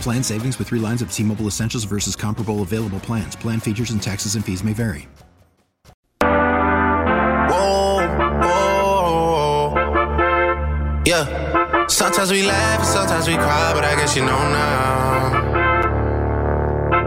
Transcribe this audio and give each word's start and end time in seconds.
Plan 0.00 0.22
savings 0.22 0.58
with 0.58 0.68
three 0.68 0.80
lines 0.80 1.02
of 1.02 1.12
T 1.12 1.22
Mobile 1.22 1.46
Essentials 1.46 1.84
versus 1.84 2.16
comparable 2.16 2.62
available 2.62 3.00
plans. 3.00 3.36
Plan 3.36 3.60
features 3.60 3.90
and 3.90 4.02
taxes 4.02 4.34
and 4.34 4.44
fees 4.44 4.64
may 4.64 4.72
vary. 4.72 5.08
Whoa, 7.50 8.06
whoa, 8.42 9.74
yeah. 11.06 11.86
Sometimes 11.88 12.30
we 12.32 12.42
laugh 12.42 12.84
sometimes 12.84 13.28
we 13.28 13.34
cry, 13.34 13.72
but 13.74 13.84
I 13.84 13.94
guess 13.96 14.16
you 14.16 14.22
know 14.22 14.28
now. 14.28 15.55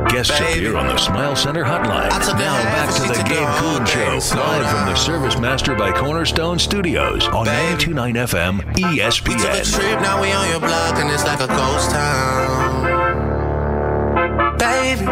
Guests 0.10 0.40
appear 0.40 0.76
on 0.76 0.88
the 0.88 0.98
Smile 0.98 1.36
Center 1.36 1.64
hotline. 1.64 2.10
Now 2.10 2.64
back 2.64 2.94
to 2.96 3.02
the 3.04 3.24
Gabe 3.30 3.48
Kuhn 3.60 3.86
Show, 3.86 4.36
live 4.40 4.70
from 4.70 4.86
the 4.88 4.96
Service 4.96 5.38
Master 5.38 5.76
by 5.76 5.92
Cornerstone 5.92 6.58
Studios 6.58 7.28
on 7.28 7.46
929 7.46 8.16
FM 8.16 8.58
We 8.58 8.82
took 8.82 8.92
a 8.92 8.96
ESPN. 8.96 9.76
trip, 9.76 10.02
now 10.02 10.20
we 10.22 10.32
on 10.32 10.50
your 10.50 10.60
block, 10.60 10.96
and 10.98 11.10
it's 11.12 11.24
like 11.26 11.40
a 11.40 11.48
ghost 11.48 11.92
town. 11.92 12.88
Baby, 14.58 15.06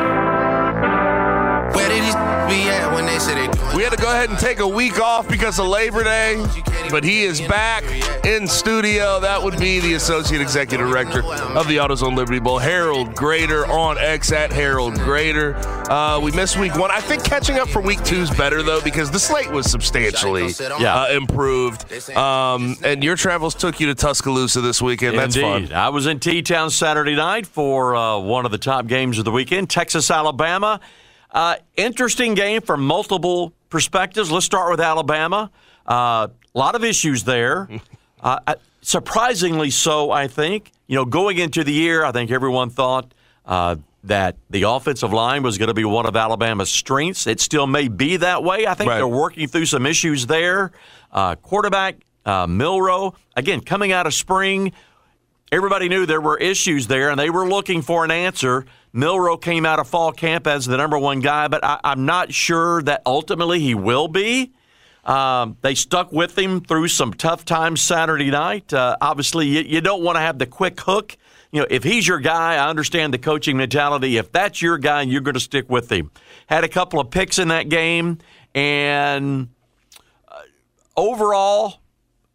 where 1.75 1.89
did 1.89 2.03
these 2.03 2.15
be 2.49 2.67
at 2.69 2.91
when 2.95 3.05
they 3.05 3.19
said 3.19 3.37
they 3.37 3.75
We 3.77 3.83
had 3.83 3.91
to 3.91 4.01
go 4.01 4.09
ahead 4.09 4.29
and 4.31 4.39
take 4.39 4.59
a 4.59 4.67
week 4.67 4.99
off 4.99 5.27
because 5.27 5.59
of 5.59 5.67
Labor 5.67 6.03
Day, 6.03 6.43
but 6.89 7.03
he 7.03 7.23
is 7.23 7.41
back 7.41 7.83
in 8.25 8.47
studio. 8.47 9.19
That 9.19 9.41
would 9.41 9.57
be 9.59 9.79
the 9.79 9.93
Associate 9.95 10.41
Executive 10.41 10.87
Director 10.87 11.23
of 11.23 11.67
the 11.67 11.77
AutoZone 11.77 12.15
Liberty 12.15 12.39
Bowl, 12.39 12.57
Harold 12.59 13.15
Graeter 13.15 13.67
on 13.67 13.97
X 13.97 14.31
at 14.31 14.51
Harold 14.51 14.95
Graeter. 14.95 15.55
Uh, 15.89 16.19
we 16.21 16.31
missed 16.31 16.57
week 16.59 16.75
one. 16.75 16.91
I 16.91 16.99
think 17.01 17.23
catching 17.23 17.57
up 17.59 17.69
for 17.69 17.81
week 17.81 18.03
two 18.03 18.17
is 18.21 18.29
better, 18.31 18.61
though, 18.63 18.81
because 18.81 19.11
the 19.11 19.19
slate 19.19 19.51
was 19.51 19.69
substantially 19.69 20.49
Yeah. 20.79 21.01
uh, 21.03 21.09
improved. 21.11 21.85
Um, 22.15 22.75
and 22.83 23.03
your 23.03 23.15
travels 23.15 23.55
took 23.55 23.79
you 23.79 23.87
to 23.87 23.95
Tuscaloosa 23.95 24.61
this 24.61 24.81
weekend. 24.81 25.17
That's 25.17 25.35
Indeed. 25.35 25.69
fun. 25.69 25.77
I 25.77 25.89
was 25.89 26.05
in 26.07 26.19
T 26.19 26.41
Town 26.41 26.69
Saturday 26.69 27.15
night 27.15 27.47
for 27.47 27.95
uh, 27.95 28.17
one 28.19 28.45
of 28.45 28.51
the 28.51 28.57
top 28.57 28.87
games 28.87 29.17
of 29.19 29.25
the 29.25 29.31
weekend, 29.31 29.69
Texas 29.69 30.09
Alabama. 30.11 30.79
Uh, 31.31 31.55
interesting 31.75 32.33
game 32.33 32.61
from 32.61 32.85
multiple 32.85 33.53
perspectives. 33.69 34.31
Let's 34.31 34.45
start 34.45 34.71
with 34.71 34.79
Alabama. 34.79 35.51
A 35.87 35.91
uh, 35.91 36.27
lot 36.53 36.75
of 36.75 36.83
issues 36.83 37.23
there. 37.23 37.69
uh, 38.21 38.55
surprisingly 38.81 39.69
so, 39.69 40.11
I 40.11 40.27
think. 40.27 40.71
You 40.87 40.95
know, 40.95 41.05
going 41.05 41.37
into 41.37 41.63
the 41.63 41.73
year, 41.73 42.03
I 42.03 42.11
think 42.11 42.31
everyone 42.31 42.69
thought 42.69 43.13
uh, 43.45 43.75
that 44.03 44.37
the 44.49 44.63
offensive 44.63 45.13
line 45.13 45.43
was 45.43 45.57
going 45.57 45.67
to 45.67 45.73
be 45.73 45.85
one 45.85 46.05
of 46.05 46.15
Alabama's 46.15 46.69
strengths. 46.69 47.27
It 47.27 47.39
still 47.39 47.67
may 47.67 47.87
be 47.87 48.17
that 48.17 48.43
way. 48.43 48.65
I 48.65 48.73
think 48.73 48.89
Right. 48.89 48.97
they're 48.97 49.07
working 49.07 49.47
through 49.47 49.65
some 49.65 49.85
issues 49.85 50.27
there. 50.27 50.71
Uh, 51.11 51.35
quarterback 51.35 51.97
uh, 52.25 52.45
Milroe, 52.45 53.15
again, 53.35 53.61
coming 53.61 53.91
out 53.93 54.05
of 54.05 54.13
spring, 54.13 54.73
everybody 55.51 55.87
knew 55.87 56.05
there 56.05 56.21
were 56.21 56.37
issues 56.37 56.87
there, 56.87 57.09
and 57.09 57.19
they 57.19 57.29
were 57.29 57.47
looking 57.47 57.81
for 57.81 58.03
an 58.03 58.11
answer. 58.11 58.65
Milroe 58.91 59.37
came 59.37 59.65
out 59.65 59.79
of 59.79 59.87
fall 59.87 60.11
camp 60.11 60.45
as 60.45 60.65
the 60.65 60.75
number 60.75 60.99
one 60.99 61.21
guy, 61.21 61.47
but 61.47 61.63
I, 61.63 61.79
I'm 61.83 62.05
not 62.05 62.33
sure 62.33 62.81
that 62.83 63.01
ultimately 63.05 63.59
he 63.59 63.75
will 63.75 64.07
be. 64.09 64.51
Um, 65.07 65.57
they 65.61 65.73
stuck 65.73 66.11
with 66.11 66.37
him 66.37 66.59
through 66.61 66.89
some 66.89 67.13
tough 67.13 67.45
times 67.45 67.81
Saturday 67.81 68.29
night. 68.29 68.73
Uh, 68.73 68.97
obviously, 68.99 69.47
you, 69.47 69.61
you 69.61 69.81
don't 69.81 70.03
want 70.03 70.17
to 70.17 70.19
have 70.19 70.37
the 70.37 70.45
quick 70.45 70.79
hook. 70.81 71.15
You 71.51 71.61
know, 71.61 71.67
if 71.69 71.83
he's 71.83 72.05
your 72.05 72.19
guy, 72.19 72.55
I 72.55 72.69
understand 72.69 73.13
the 73.13 73.17
coaching 73.17 73.55
mentality. 73.55 74.17
If 74.17 74.33
that's 74.33 74.61
your 74.61 74.77
guy, 74.77 75.03
you're 75.03 75.21
going 75.21 75.35
to 75.35 75.39
stick 75.39 75.69
with 75.69 75.89
him. 75.89 76.11
Had 76.47 76.65
a 76.65 76.67
couple 76.67 76.99
of 76.99 77.09
picks 77.09 77.39
in 77.39 77.47
that 77.47 77.69
game, 77.69 78.17
and 78.53 79.47
uh, 80.27 80.41
overall, 80.97 81.79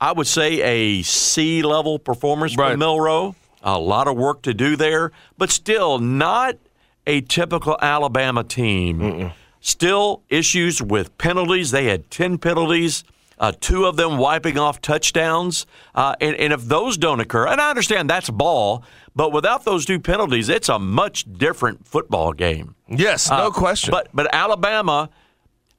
I 0.01 0.13
would 0.13 0.27
say 0.27 0.63
a 0.63 1.03
C 1.03 1.63
level 1.63 1.99
performance 1.99 2.57
Right. 2.57 2.71
from 2.71 2.81
Milroe. 2.81 3.37
A 3.63 3.79
lot 3.79 4.09
of 4.09 4.17
work 4.17 4.43
to 4.43 4.55
do 4.55 4.77
there, 4.77 5.13
but 5.39 5.51
still 5.51 5.99
not 5.99 6.57
a 7.07 7.21
typical 7.21 7.77
Alabama 7.81 8.43
team. 8.43 9.31
Still 9.65 10.23
issues 10.29 10.83
with 10.83 11.17
penalties. 11.19 11.71
They 11.71 11.85
had 11.85 12.11
10 12.11 12.39
penalties, 12.39 13.05
uh, 13.39 13.53
two 13.61 13.85
of 13.85 13.95
them 13.97 14.19
wiping 14.19 14.59
off 14.59 14.81
touchdowns. 14.81 15.67
Uh, 15.95 16.17
and, 16.21 16.35
and 16.37 16.53
if 16.53 16.65
those 16.65 16.97
don't 16.97 17.21
occur, 17.21 17.47
and 17.47 17.61
I 17.61 17.71
understand 17.71 18.11
that's 18.11 18.29
ball, 18.29 18.85
but 19.15 19.33
without 19.33 19.65
those 19.65 19.85
two 19.87 20.01
penalties, 20.01 20.49
it's 20.49 20.69
a 20.69 20.81
much 20.81 21.25
different 21.33 21.87
football 21.87 22.33
game. 22.33 22.75
Yes, 22.89 23.31
no 23.31 23.37
Uh, 23.37 23.51
question. 23.51 23.93
But 23.93 24.09
but 24.13 24.35
Alabama 24.35 25.11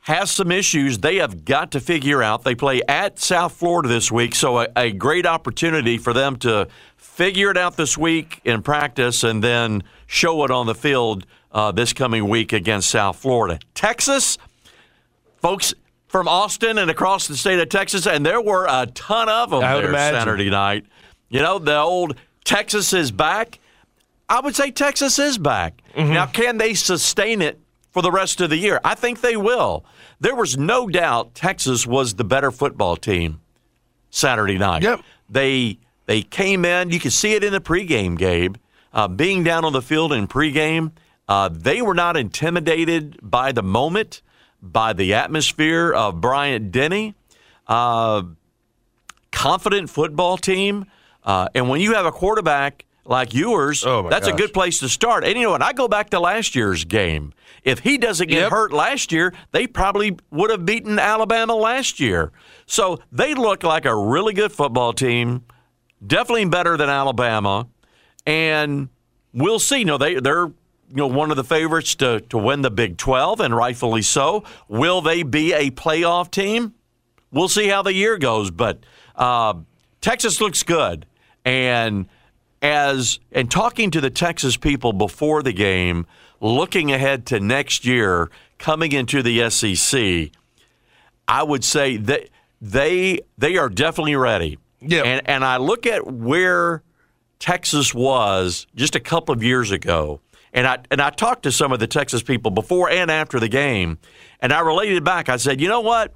has 0.06 0.32
some 0.32 0.52
issues 0.52 1.00
they 1.00 1.18
have 1.18 1.44
got 1.46 1.72
to 1.72 1.80
figure 1.82 2.24
out. 2.24 2.44
They 2.44 2.56
play 2.56 2.82
at 2.88 3.20
South 3.20 3.54
Florida 3.54 3.90
this 3.90 4.10
week, 4.12 4.34
so 4.36 4.60
a, 4.62 4.68
a 4.78 4.92
great 4.92 5.26
opportunity 5.26 5.98
for 5.98 6.14
them 6.14 6.38
to 6.38 6.68
figure 6.96 7.52
it 7.52 7.58
out 7.58 7.76
this 7.76 7.98
week 7.98 8.40
in 8.46 8.62
practice 8.62 9.24
and 9.24 9.44
then 9.44 9.84
show 10.08 10.44
it 10.46 10.52
on 10.52 10.66
the 10.68 10.76
field 10.76 11.26
uh, 11.54 11.72
this 11.72 11.94
coming 11.94 12.28
week 12.28 12.52
against 12.52 12.90
South 12.90 13.18
Florida. 13.18 13.60
Texas, 13.74 14.38
folks 15.42 15.74
from 16.08 16.28
Austin 16.28 16.78
and 16.78 16.92
across 16.92 17.28
the 17.28 17.38
state 17.38 17.60
of 17.60 17.70
Texas, 17.70 18.06
and 18.06 18.26
there 18.26 18.42
were 18.42 18.66
a 18.70 18.86
ton 18.88 19.30
of 19.30 19.52
them 19.52 19.62
there 19.62 19.90
imagine. 19.90 20.20
Saturday 20.20 20.50
night. 20.50 20.86
You 21.30 21.40
know, 21.40 21.60
the 21.60 21.78
old 21.78 22.16
Texas 22.44 22.94
is 22.94 23.12
back. 23.12 23.60
I 24.30 24.40
would 24.40 24.56
say 24.56 24.72
Texas 24.72 25.20
is 25.20 25.38
back. 25.38 25.82
Mm-hmm. 25.96 26.14
Now, 26.14 26.26
can 26.26 26.58
they 26.58 26.74
sustain 26.74 27.42
it 27.42 27.60
for 27.92 28.02
the 28.02 28.12
rest 28.12 28.42
of 28.42 28.50
the 28.50 28.58
year? 28.58 28.80
I 28.84 28.96
think 28.96 29.22
they 29.22 29.36
will. 29.36 29.86
There 30.20 30.36
was 30.36 30.58
no 30.58 30.88
doubt 30.88 31.36
Texas 31.36 31.86
was 31.86 32.16
the 32.16 32.24
better 32.24 32.52
football 32.52 32.96
team 32.96 33.42
Saturday 34.10 34.58
night. 34.58 34.84
Yep. 34.84 35.02
They 35.30 35.80
they 36.06 36.22
came 36.22 36.66
in. 36.66 36.92
You 36.92 37.00
could 37.00 37.14
see 37.14 37.34
it 37.34 37.44
in 37.44 37.54
the 37.54 37.62
pregame, 37.62 38.18
Gabe. 38.18 38.56
Uh, 38.94 39.08
being 39.08 39.44
down 39.44 39.66
on 39.66 39.74
the 39.74 39.82
field 39.82 40.14
in 40.14 40.28
pregame, 40.28 40.92
uh, 41.28 41.50
they 41.52 41.82
were 41.82 41.94
not 41.94 42.18
intimidated 42.18 43.18
by 43.22 43.52
the 43.52 43.64
moment, 43.64 44.22
by 44.62 44.94
the 44.94 45.14
atmosphere 45.14 45.92
of 45.92 46.20
Bryant 46.22 46.72
Denny. 46.72 47.16
Uh, 47.68 48.24
confident 49.32 49.90
football 49.90 50.38
team. 50.38 50.86
Uh, 51.24 51.48
and 51.56 51.70
when 51.70 51.82
you 51.82 51.94
have 51.94 52.06
a 52.06 52.12
quarterback 52.12 52.86
like 53.06 53.34
yours, 53.34 53.86
Oh, 53.86 54.08
that's 54.10 54.28
a 54.28 54.34
good 54.34 54.54
place 54.54 54.80
to 54.80 54.90
start. 54.90 55.24
And 55.24 55.36
you 55.36 55.44
know 55.44 55.52
what? 55.52 55.62
I 55.62 55.74
go 55.74 55.88
back 55.88 56.10
to 56.12 56.20
last 56.20 56.56
year's 56.56 56.86
game. 56.86 57.34
If 57.64 57.80
he 57.80 57.98
doesn't 57.98 58.28
get 58.28 58.40
Yep. 58.42 58.52
hurt 58.52 58.74
last 58.74 59.12
year, 59.12 59.34
they 59.52 59.68
probably 59.68 60.18
would 60.32 60.50
have 60.52 60.66
beaten 60.66 61.00
Alabama 61.00 61.56
last 61.56 62.00
year. 62.00 62.32
So 62.66 63.00
they 63.12 63.34
look 63.34 63.64
like 63.64 63.86
a 63.86 63.96
really 63.96 64.34
good 64.34 64.52
football 64.52 64.94
team, 64.94 65.44
definitely 66.06 66.46
better 66.46 66.76
than 66.78 66.90
Alabama. 66.90 67.68
And 68.26 68.90
we'll 69.34 69.60
see. 69.60 69.80
You 69.80 69.86
know, 69.86 69.98
they, 69.98 70.16
they're 70.16 70.52
you 70.94 70.98
know 70.98 71.08
one 71.08 71.32
of 71.32 71.38
the 71.38 71.44
favorites 71.44 71.96
to, 71.96 72.22
to 72.22 72.38
win 72.38 72.62
the 72.62 72.72
Big 72.72 72.98
12, 72.98 73.40
and 73.40 73.56
rightfully 73.56 74.02
so. 74.02 74.44
Will 74.68 75.02
they 75.02 75.24
be 75.24 75.54
a 75.54 75.72
playoff 75.72 76.30
team? 76.30 76.74
we'll 77.34 77.50
see 77.50 77.68
how 77.68 77.82
the 77.82 77.94
year 77.94 78.18
goes. 78.18 78.52
But 78.52 78.80
uh, 79.16 79.56
Texas 80.00 80.40
looks 80.40 80.64
good, 80.64 81.06
and 81.44 82.08
as 82.62 83.20
and 83.32 83.52
talking 83.52 83.92
to 83.92 84.00
the 84.00 84.10
Texas 84.10 84.56
people 84.56 84.94
before 84.94 85.44
the 85.44 85.52
game, 85.52 86.06
looking 86.40 86.92
ahead 86.92 87.26
to 87.28 87.40
next 87.40 87.86
year, 87.86 88.30
coming 88.60 88.94
into 88.94 89.22
the 89.22 89.50
SEC, 89.50 90.32
I 91.28 91.44
would 91.44 91.66
say 91.66 91.98
that 91.98 92.30
they 92.62 93.20
they 93.38 93.58
are 93.58 93.70
definitely 93.70 94.16
ready. 94.16 94.60
Yeah. 94.80 95.04
and 95.04 95.22
and 95.26 95.46
I 95.46 95.58
look 95.58 95.86
at 95.86 96.08
where 96.08 96.84
Texas 97.40 97.94
was 97.94 98.68
just 98.76 98.96
a 98.96 99.00
couple 99.00 99.34
of 99.34 99.44
years 99.44 99.72
ago. 99.72 100.22
And 100.56 100.68
I 100.68 100.78
and 100.92 101.02
I 101.02 101.10
talked 101.10 101.44
to 101.44 101.52
some 101.52 101.72
of 101.72 101.80
the 101.80 101.88
Texas 101.88 102.22
people 102.22 102.52
before 102.52 102.90
and 102.90 103.10
after 103.10 103.40
the 103.40 103.48
game, 103.50 103.98
and 104.40 104.54
I 104.54 104.60
related 104.60 105.04
back. 105.04 105.28
I 105.28 105.38
said, 105.38 105.60
you 105.60 105.68
know 105.68 105.82
what? 105.82 106.14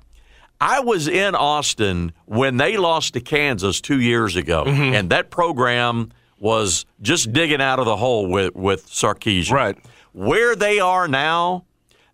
I 0.61 0.79
was 0.79 1.07
in 1.07 1.33
Austin 1.35 2.13
when 2.25 2.57
they 2.57 2.77
lost 2.77 3.13
to 3.15 3.19
Kansas 3.19 3.81
two 3.81 3.99
years 3.99 4.35
ago, 4.35 4.63
Mm-hmm. 4.65 4.93
and 4.95 5.09
that 5.09 5.29
program 5.31 6.11
was 6.39 6.85
just 7.01 7.33
digging 7.33 7.61
out 7.61 7.79
of 7.79 7.85
the 7.85 7.95
hole 7.97 8.27
with 8.27 8.55
with 8.55 8.87
Sarkisian. 8.87 9.51
Right. 9.51 9.77
Where 10.13 10.55
they 10.55 10.79
are 10.79 11.07
now, 11.07 11.65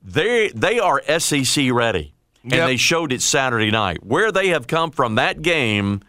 they 0.01 0.49
they 0.55 0.79
are 0.79 1.01
SEC 1.19 1.71
ready, 1.71 2.13
and 2.43 2.53
Yep. 2.53 2.67
they 2.67 2.77
showed 2.77 3.11
it 3.11 3.21
Saturday 3.21 3.69
night. 3.71 4.03
Where 4.05 4.31
they 4.31 4.47
have 4.49 4.65
come 4.67 4.91
from 4.91 5.15
that 5.15 5.41
game, 5.41 6.01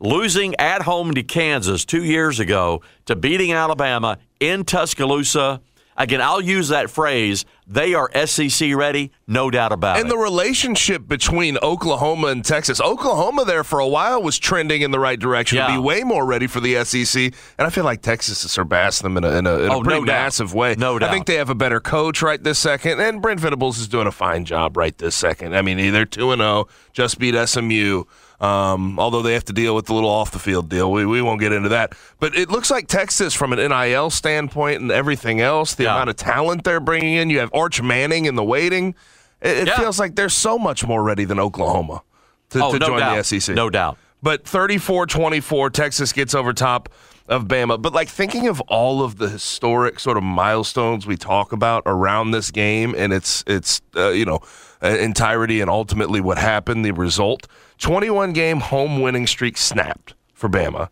losing 0.00 0.54
at 0.56 0.82
home 0.82 1.12
to 1.14 1.22
Kansas 1.22 1.84
two 1.84 2.02
years 2.04 2.40
ago, 2.40 2.82
to 3.06 3.16
beating 3.16 3.52
Alabama 3.52 4.18
in 4.48 4.64
Tuscaloosa. 4.64 5.60
Again, 5.96 6.20
I'll 6.20 6.40
use 6.40 6.68
that 6.70 6.90
phrase. 6.90 7.44
They 7.68 7.94
are 7.94 8.10
SEC 8.26 8.74
ready, 8.74 9.12
no 9.28 9.48
doubt 9.48 9.70
about 9.70 9.96
And 9.96 9.98
it. 9.98 10.02
And 10.02 10.10
the 10.10 10.18
relationship 10.18 11.06
between 11.06 11.56
Oklahoma 11.58 12.26
and 12.28 12.44
Texas, 12.44 12.80
Oklahoma 12.80 13.44
there 13.44 13.62
for 13.62 13.78
a 13.78 13.86
while 13.86 14.20
was 14.20 14.36
trending 14.36 14.82
in 14.82 14.90
the 14.90 14.98
right 14.98 15.18
direction 15.20 15.58
to 15.58 15.68
be 15.68 15.78
way 15.78 16.02
more 16.02 16.26
ready 16.26 16.48
for 16.48 16.58
the 16.58 16.84
SEC, 16.84 17.32
and 17.58 17.64
I 17.64 17.70
feel 17.70 17.84
like 17.84 18.02
Texas 18.02 18.42
has 18.42 18.50
surpassed 18.50 19.04
them 19.04 19.16
in 19.16 19.22
a, 19.22 19.30
in 19.38 19.46
a, 19.46 19.54
in 19.60 19.70
a 19.70 19.74
Oh, 19.74 19.82
pretty 19.82 20.00
no 20.00 20.04
doubt. 20.04 20.12
massive 20.24 20.52
way. 20.52 20.74
No 20.76 20.98
doubt. 20.98 21.10
I 21.10 21.12
think 21.12 21.26
they 21.26 21.36
have 21.36 21.48
a 21.48 21.54
better 21.54 21.78
coach 21.78 22.22
right 22.22 22.42
this 22.42 22.58
second, 22.58 22.98
and 23.00 23.22
Brent 23.22 23.38
Venables 23.38 23.78
is 23.78 23.86
doing 23.86 24.08
a 24.08 24.12
fine 24.12 24.44
job 24.44 24.76
right 24.76 24.98
this 24.98 25.14
second. 25.14 25.54
I 25.54 25.62
mean, 25.62 25.92
they're 25.92 26.04
two 26.06 26.32
and 26.32 26.40
zero, 26.40 26.66
just 26.92 27.20
beat 27.20 27.36
SMU. 27.48 28.02
Um, 28.44 28.98
although 28.98 29.22
they 29.22 29.32
have 29.34 29.44
to 29.46 29.52
deal 29.52 29.74
with 29.74 29.86
the 29.86 29.94
little 29.94 30.10
off 30.10 30.30
the 30.32 30.38
field 30.38 30.68
deal, 30.68 30.90
we, 30.92 31.06
we 31.06 31.22
won't 31.22 31.40
get 31.40 31.52
into 31.52 31.68
that. 31.70 31.94
But 32.20 32.36
it 32.36 32.50
looks 32.50 32.70
like 32.70 32.88
Texas, 32.88 33.32
from 33.32 33.52
an 33.52 33.58
NIL 33.58 34.10
standpoint 34.10 34.80
and 34.82 34.90
everything 34.90 35.40
else, 35.40 35.74
the 35.74 35.84
Yeah. 35.84 35.94
amount 35.94 36.10
of 36.10 36.16
talent 36.16 36.64
they're 36.64 36.80
bringing 36.80 37.14
in. 37.14 37.30
You 37.30 37.38
have 37.38 37.50
Arch 37.54 37.80
Manning 37.80 38.26
in 38.26 38.34
the 38.34 38.44
waiting. 38.44 38.94
It, 39.40 39.58
it 39.58 39.66
Yeah. 39.68 39.78
feels 39.78 39.98
like 39.98 40.14
they're 40.16 40.28
so 40.28 40.58
much 40.58 40.86
more 40.86 41.02
ready 41.02 41.24
than 41.24 41.38
Oklahoma 41.40 42.02
to, 42.50 42.62
oh, 42.64 42.72
to 42.72 42.78
no 42.78 42.86
join 42.86 42.98
doubt. 42.98 43.14
the 43.16 43.24
SEC. 43.40 43.54
No 43.54 43.70
doubt. 43.70 43.96
But 44.22 44.44
34 44.46 45.06
24, 45.06 45.70
Texas 45.70 46.12
gets 46.12 46.34
over 46.34 46.52
top 46.52 46.88
of 47.28 47.44
Bama. 47.44 47.80
But 47.80 47.92
like 47.94 48.08
thinking 48.08 48.48
of 48.48 48.60
all 48.62 49.02
of 49.02 49.16
the 49.16 49.28
historic 49.28 50.00
sort 50.00 50.16
of 50.18 50.22
milestones 50.22 51.06
we 51.06 51.16
talk 51.16 51.52
about 51.52 51.82
around 51.86 52.32
this 52.32 52.50
game 52.50 52.94
and 52.96 53.12
its, 53.12 53.42
its 53.46 53.80
uh, 53.96 54.10
you 54.10 54.24
know, 54.26 54.40
entirety 54.82 55.60
and 55.60 55.70
ultimately 55.70 56.20
what 56.20 56.36
happened, 56.38 56.84
the 56.84 56.90
result 56.92 57.46
21 57.78 58.32
game 58.32 58.60
home 58.60 59.00
winning 59.00 59.26
streak 59.26 59.56
snapped 59.56 60.14
for 60.32 60.48
Bama, 60.48 60.88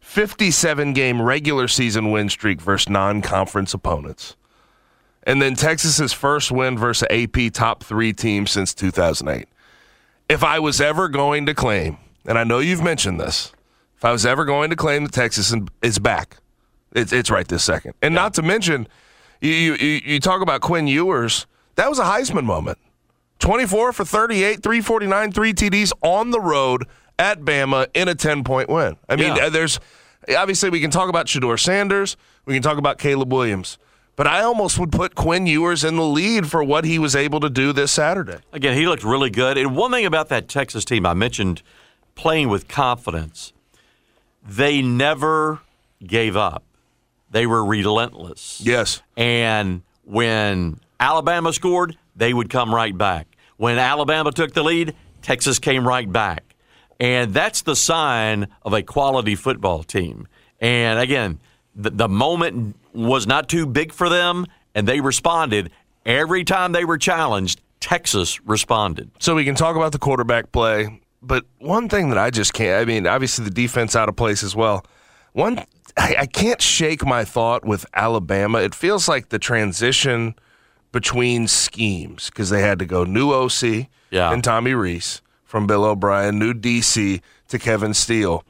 57 0.00 0.92
game 0.92 1.20
regular 1.20 1.68
season 1.68 2.10
win 2.10 2.28
streak 2.28 2.60
versus 2.60 2.88
non 2.88 3.22
conference 3.22 3.74
opponents. 3.74 4.36
And 5.24 5.42
then 5.42 5.54
Texas's 5.54 6.12
first 6.12 6.52
win 6.52 6.78
versus 6.78 7.08
AP 7.10 7.52
top 7.52 7.82
three 7.82 8.12
team 8.12 8.46
since 8.46 8.72
2008 8.74 9.48
if 10.28 10.42
I 10.42 10.58
was 10.58 10.80
ever 10.80 11.08
going 11.08 11.46
to 11.46 11.54
claim, 11.54 11.98
and 12.26 12.38
I 12.38 12.44
know 12.44 12.58
you've 12.58 12.82
mentioned 12.82 13.20
this, 13.20 13.52
if 13.96 14.04
I 14.04 14.12
was 14.12 14.26
ever 14.26 14.44
going 14.44 14.70
to 14.70 14.76
claim 14.76 15.04
that 15.04 15.12
Texas 15.12 15.54
is 15.82 15.98
back, 15.98 16.38
it's, 16.92 17.12
it's 17.12 17.30
right 17.30 17.46
this 17.46 17.64
second. 17.64 17.94
And 18.02 18.14
not 18.14 18.34
to 18.34 18.42
mention, 18.42 18.88
you, 19.40 19.52
you, 19.52 20.00
you 20.04 20.20
talk 20.20 20.42
about 20.42 20.60
Quinn 20.60 20.86
Ewers, 20.86 21.46
that 21.76 21.88
was 21.88 21.98
a 21.98 22.04
Heisman 22.04 22.44
moment. 22.44 22.78
24 23.38 23.92
for 23.92 24.04
38, 24.04 24.62
349, 24.62 25.32
three 25.32 25.52
TDs 25.52 25.92
on 26.02 26.30
the 26.30 26.40
road 26.40 26.84
at 27.18 27.40
Bama 27.40 27.86
in 27.94 28.08
a 28.08 28.14
10 28.14 28.44
point 28.44 28.68
win. 28.68 28.96
I 29.08 29.16
mean, 29.16 29.36
Yeah. 29.36 29.46
uh, 29.46 29.50
there's 29.50 29.78
obviously 30.36 30.70
we 30.70 30.80
can 30.80 30.90
talk 30.90 31.08
about 31.08 31.26
Shedeur 31.26 31.58
Sanders, 31.58 32.16
we 32.44 32.54
can 32.54 32.62
talk 32.62 32.78
about 32.78 32.98
Caleb 32.98 33.32
Williams, 33.32 33.78
but 34.16 34.26
I 34.26 34.42
almost 34.42 34.78
would 34.78 34.90
put 34.92 35.14
Quinn 35.14 35.46
Ewers 35.46 35.84
in 35.84 35.96
the 35.96 36.04
lead 36.04 36.50
for 36.50 36.64
what 36.64 36.84
he 36.84 36.98
was 36.98 37.14
able 37.14 37.40
to 37.40 37.50
do 37.50 37.72
this 37.72 37.92
Saturday. 37.92 38.38
Again, 38.52 38.76
he 38.76 38.86
looked 38.86 39.04
really 39.04 39.30
good. 39.30 39.58
And 39.58 39.76
one 39.76 39.90
thing 39.92 40.06
about 40.06 40.28
that 40.30 40.48
Texas 40.48 40.84
team, 40.84 41.04
I 41.06 41.14
mentioned 41.14 41.62
playing 42.14 42.48
with 42.48 42.66
confidence. 42.68 43.52
They 44.48 44.80
never 44.80 45.60
gave 46.04 46.36
up. 46.36 46.62
They 47.30 47.46
were 47.46 47.64
relentless. 47.64 48.60
Yes. 48.64 49.02
And 49.16 49.82
when 50.04 50.80
Alabama 50.98 51.52
scored, 51.52 51.96
they 52.14 52.32
would 52.32 52.50
come 52.50 52.74
right 52.74 52.96
back. 52.96 53.36
When 53.56 53.78
Alabama 53.78 54.32
took 54.32 54.52
the 54.52 54.62
lead, 54.62 54.94
Texas 55.22 55.58
came 55.58 55.86
right 55.86 56.10
back. 56.10 56.54
And 56.98 57.34
that's 57.34 57.62
the 57.62 57.76
sign 57.76 58.48
of 58.62 58.72
a 58.72 58.82
quality 58.82 59.34
football 59.34 59.82
team. 59.82 60.28
And 60.60 60.98
again, 60.98 61.40
the, 61.74 61.90
the 61.90 62.08
moment 62.08 62.76
was 62.94 63.26
not 63.26 63.48
too 63.48 63.66
big 63.66 63.92
for 63.92 64.08
them, 64.08 64.46
and 64.74 64.88
they 64.88 65.00
responded. 65.00 65.70
Every 66.06 66.44
time 66.44 66.72
they 66.72 66.84
were 66.84 66.98
challenged, 66.98 67.60
Texas 67.80 68.40
responded. 68.42 69.10
So 69.18 69.34
we 69.34 69.44
can 69.44 69.54
talk 69.54 69.76
about 69.76 69.92
the 69.92 69.98
quarterback 69.98 70.52
play, 70.52 71.00
but 71.20 71.44
one 71.58 71.88
thing 71.88 72.08
that 72.10 72.18
I 72.18 72.30
just 72.30 72.54
can't, 72.54 72.80
I 72.80 72.84
mean, 72.84 73.06
obviously 73.06 73.44
the 73.44 73.50
defense 73.50 73.94
out 73.94 74.08
of 74.08 74.16
place 74.16 74.42
as 74.42 74.56
well. 74.56 74.86
One, 75.32 75.58
I, 75.96 76.16
I 76.20 76.26
can't 76.26 76.62
shake 76.62 77.04
my 77.04 77.24
thought 77.24 77.64
with 77.64 77.84
Alabama. 77.92 78.58
It 78.60 78.74
feels 78.74 79.08
like 79.08 79.28
the 79.28 79.38
transition 79.38 80.34
between 80.92 81.46
schemes 81.48 82.30
because 82.30 82.50
they 82.50 82.62
had 82.62 82.78
to 82.78 82.86
go 82.86 83.04
new 83.04 83.32
OC 83.32 83.88
Yeah. 84.10 84.32
and 84.32 84.42
Tommy 84.42 84.74
Rees 84.74 85.20
from 85.44 85.66
Bill 85.66 85.84
O'Brien, 85.84 86.38
new 86.38 86.52
DC 86.54 87.20
to 87.48 87.58
Kevin 87.58 87.94
Steele 87.94 88.44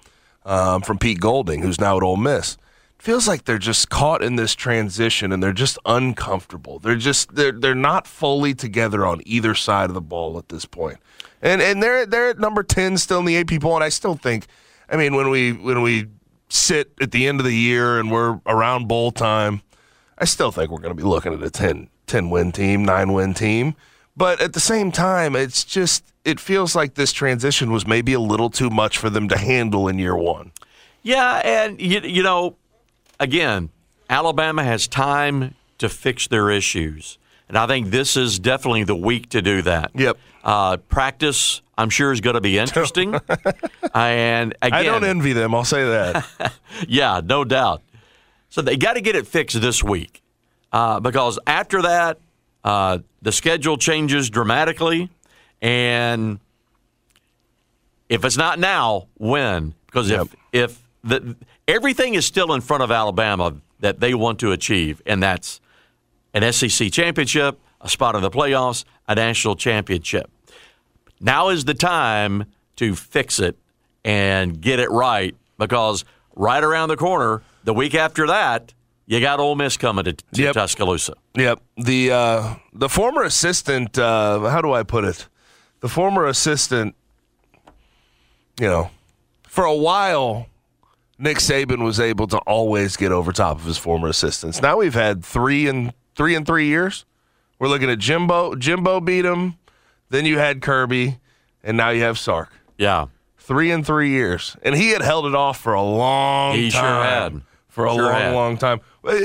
um, 0.44 0.82
from 0.82 0.98
Pete 0.98 1.20
Golding, 1.20 1.62
who's 1.62 1.80
now 1.80 1.96
at 1.96 2.02
Ole 2.02 2.16
Miss. 2.16 2.56
Feels 2.98 3.28
like 3.28 3.44
they're 3.44 3.58
just 3.58 3.90
caught 3.90 4.22
in 4.22 4.36
this 4.36 4.54
transition 4.54 5.30
and 5.32 5.42
they're 5.42 5.52
just 5.52 5.78
uncomfortable. 5.84 6.78
They're 6.78 6.96
just 6.96 7.34
they're 7.34 7.52
they're 7.52 7.74
not 7.74 8.06
fully 8.06 8.54
together 8.54 9.04
on 9.06 9.20
either 9.26 9.54
side 9.54 9.90
of 9.90 9.94
the 9.94 10.00
ball 10.00 10.38
at 10.38 10.48
this 10.48 10.64
point. 10.64 10.98
And 11.42 11.60
and 11.60 11.82
they're 11.82 12.06
they're 12.06 12.30
at 12.30 12.38
number 12.38 12.62
ten 12.62 12.96
still 12.96 13.18
in 13.20 13.26
the 13.26 13.36
AP 13.36 13.60
poll, 13.60 13.74
and 13.74 13.84
I 13.84 13.90
still 13.90 14.14
think, 14.14 14.46
I 14.88 14.96
mean, 14.96 15.14
when 15.14 15.28
we 15.28 15.52
when 15.52 15.82
we 15.82 16.06
sit 16.48 16.92
at 17.00 17.10
the 17.10 17.26
end 17.28 17.38
of 17.38 17.44
the 17.44 17.54
year 17.54 18.00
and 18.00 18.10
we're 18.10 18.40
around 18.46 18.88
bowl 18.88 19.10
time, 19.12 19.60
I 20.18 20.24
still 20.24 20.50
think 20.50 20.70
we're 20.70 20.78
going 20.80 20.96
to 20.96 21.00
be 21.00 21.06
looking 21.06 21.34
at 21.34 21.42
a 21.42 21.50
10, 21.50 21.88
10 22.06 22.30
win 22.30 22.52
team, 22.52 22.84
nine 22.84 23.12
win 23.12 23.34
team. 23.34 23.74
But 24.16 24.40
at 24.40 24.54
the 24.54 24.60
same 24.60 24.92
time, 24.92 25.36
it's 25.36 25.64
just 25.64 26.04
it 26.24 26.40
feels 26.40 26.74
like 26.74 26.94
this 26.94 27.12
transition 27.12 27.70
was 27.70 27.86
maybe 27.86 28.14
a 28.14 28.20
little 28.20 28.50
too 28.50 28.70
much 28.70 28.98
for 28.98 29.10
them 29.10 29.28
to 29.28 29.38
handle 29.38 29.88
in 29.88 29.98
year 29.98 30.16
one. 30.16 30.52
Yeah, 31.02 31.40
and 31.44 31.80
you, 31.80 32.00
you 32.00 32.22
know, 32.22 32.56
again, 33.20 33.68
Alabama 34.08 34.64
has 34.64 34.88
time 34.88 35.54
to 35.78 35.88
fix 35.88 36.26
their 36.26 36.50
issues, 36.50 37.18
and 37.48 37.58
I 37.58 37.66
think 37.66 37.90
this 37.90 38.16
is 38.16 38.38
definitely 38.38 38.84
the 38.84 38.96
week 38.96 39.28
to 39.30 39.42
do 39.42 39.62
that. 39.62 39.92
Yep. 39.94 40.18
Uh, 40.42 40.78
practice, 40.78 41.60
I'm 41.76 41.90
sure, 41.90 42.10
is 42.10 42.20
going 42.20 42.34
to 42.34 42.40
be 42.40 42.58
interesting. 42.58 43.14
and 43.94 44.54
again, 44.62 44.72
I 44.72 44.82
don't 44.82 45.04
envy 45.04 45.34
them. 45.34 45.54
I'll 45.54 45.64
say 45.64 45.84
that. 45.84 46.52
yeah, 46.88 47.20
no 47.22 47.44
doubt. 47.44 47.82
So 48.48 48.62
they 48.62 48.76
got 48.76 48.94
to 48.94 49.02
get 49.02 49.14
it 49.14 49.26
fixed 49.26 49.60
this 49.60 49.84
week 49.84 50.22
uh, 50.76 51.00
because 51.00 51.38
after 51.46 51.80
that, 51.80 52.18
uh, 52.62 52.98
the 53.22 53.32
schedule 53.32 53.78
changes 53.78 54.28
dramatically, 54.28 55.08
and 55.62 56.38
if 58.10 58.26
it's 58.26 58.36
not 58.36 58.58
now, 58.58 59.06
when? 59.14 59.74
Because 59.86 60.10
Yep. 60.10 60.20
if 60.20 60.36
if 60.52 60.82
the, 61.02 61.36
everything 61.66 62.14
is 62.14 62.26
still 62.26 62.52
in 62.52 62.60
front 62.60 62.82
of 62.82 62.90
Alabama 62.90 63.54
that 63.80 64.00
they 64.00 64.12
want 64.12 64.38
to 64.40 64.52
achieve, 64.52 65.00
and 65.06 65.22
that's 65.22 65.60
an 66.34 66.52
SEC 66.52 66.92
championship, 66.92 67.58
a 67.80 67.88
spot 67.88 68.14
in 68.14 68.20
the 68.20 68.30
playoffs, 68.30 68.84
a 69.08 69.14
national 69.14 69.56
championship. 69.56 70.30
Now 71.20 71.48
is 71.48 71.64
the 71.64 71.74
time 71.74 72.44
to 72.76 72.94
fix 72.94 73.40
it 73.40 73.56
and 74.04 74.60
get 74.60 74.78
it 74.78 74.90
right 74.90 75.34
because 75.56 76.04
right 76.34 76.62
around 76.62 76.90
the 76.90 76.98
corner, 76.98 77.42
the 77.64 77.72
week 77.72 77.94
after 77.94 78.26
that, 78.26 78.74
you 79.06 79.20
got 79.20 79.40
Ole 79.40 79.54
Miss 79.56 79.76
coming 79.76 80.04
to, 80.04 80.12
to 80.12 80.24
Yep. 80.42 80.54
Tuscaloosa. 80.54 81.14
Yep. 81.36 81.60
The 81.76 82.10
uh, 82.12 82.54
the 82.72 82.88
former 82.88 83.22
assistant. 83.22 83.98
Uh, 83.98 84.40
how 84.50 84.60
do 84.60 84.72
I 84.72 84.82
put 84.82 85.04
it? 85.04 85.28
The 85.80 85.88
former 85.88 86.26
assistant. 86.26 86.94
You 88.60 88.66
know, 88.68 88.90
for 89.46 89.64
a 89.64 89.74
while, 89.74 90.46
Nick 91.18 91.38
Saban 91.38 91.84
was 91.84 92.00
able 92.00 92.26
to 92.28 92.38
always 92.38 92.96
get 92.96 93.12
over 93.12 93.32
top 93.32 93.58
of 93.58 93.64
his 93.64 93.76
former 93.78 94.08
assistants. 94.08 94.62
Now 94.62 94.78
we've 94.78 94.94
had 94.94 95.24
three 95.24 95.68
and 95.68 95.92
three 96.14 96.34
and 96.34 96.46
three 96.46 96.66
years. 96.66 97.04
We're 97.58 97.68
looking 97.68 97.90
at 97.90 97.98
Jimbo. 97.98 98.54
Jimbo 98.56 99.00
beat 99.00 99.24
him. 99.24 99.54
Then 100.08 100.24
you 100.24 100.38
had 100.38 100.62
Kirby, 100.62 101.18
and 101.64 101.76
now 101.76 101.90
you 101.90 102.02
have 102.02 102.18
Sark. 102.18 102.50
Yeah. 102.78 103.06
Three 103.38 103.70
and 103.70 103.84
three 103.86 104.10
years, 104.10 104.56
and 104.62 104.74
he 104.74 104.90
had 104.90 105.02
held 105.02 105.26
it 105.26 105.34
off 105.34 105.60
for 105.60 105.72
a 105.74 105.82
long 105.82 106.56
He 106.56 106.70
sure 106.70 106.80
time. 106.80 107.32
had. 107.32 107.42
For 107.76 107.84
a 107.84 107.92
Sure 107.94 108.10
long, 108.10 108.34
long 108.34 108.56
time. 108.56 108.80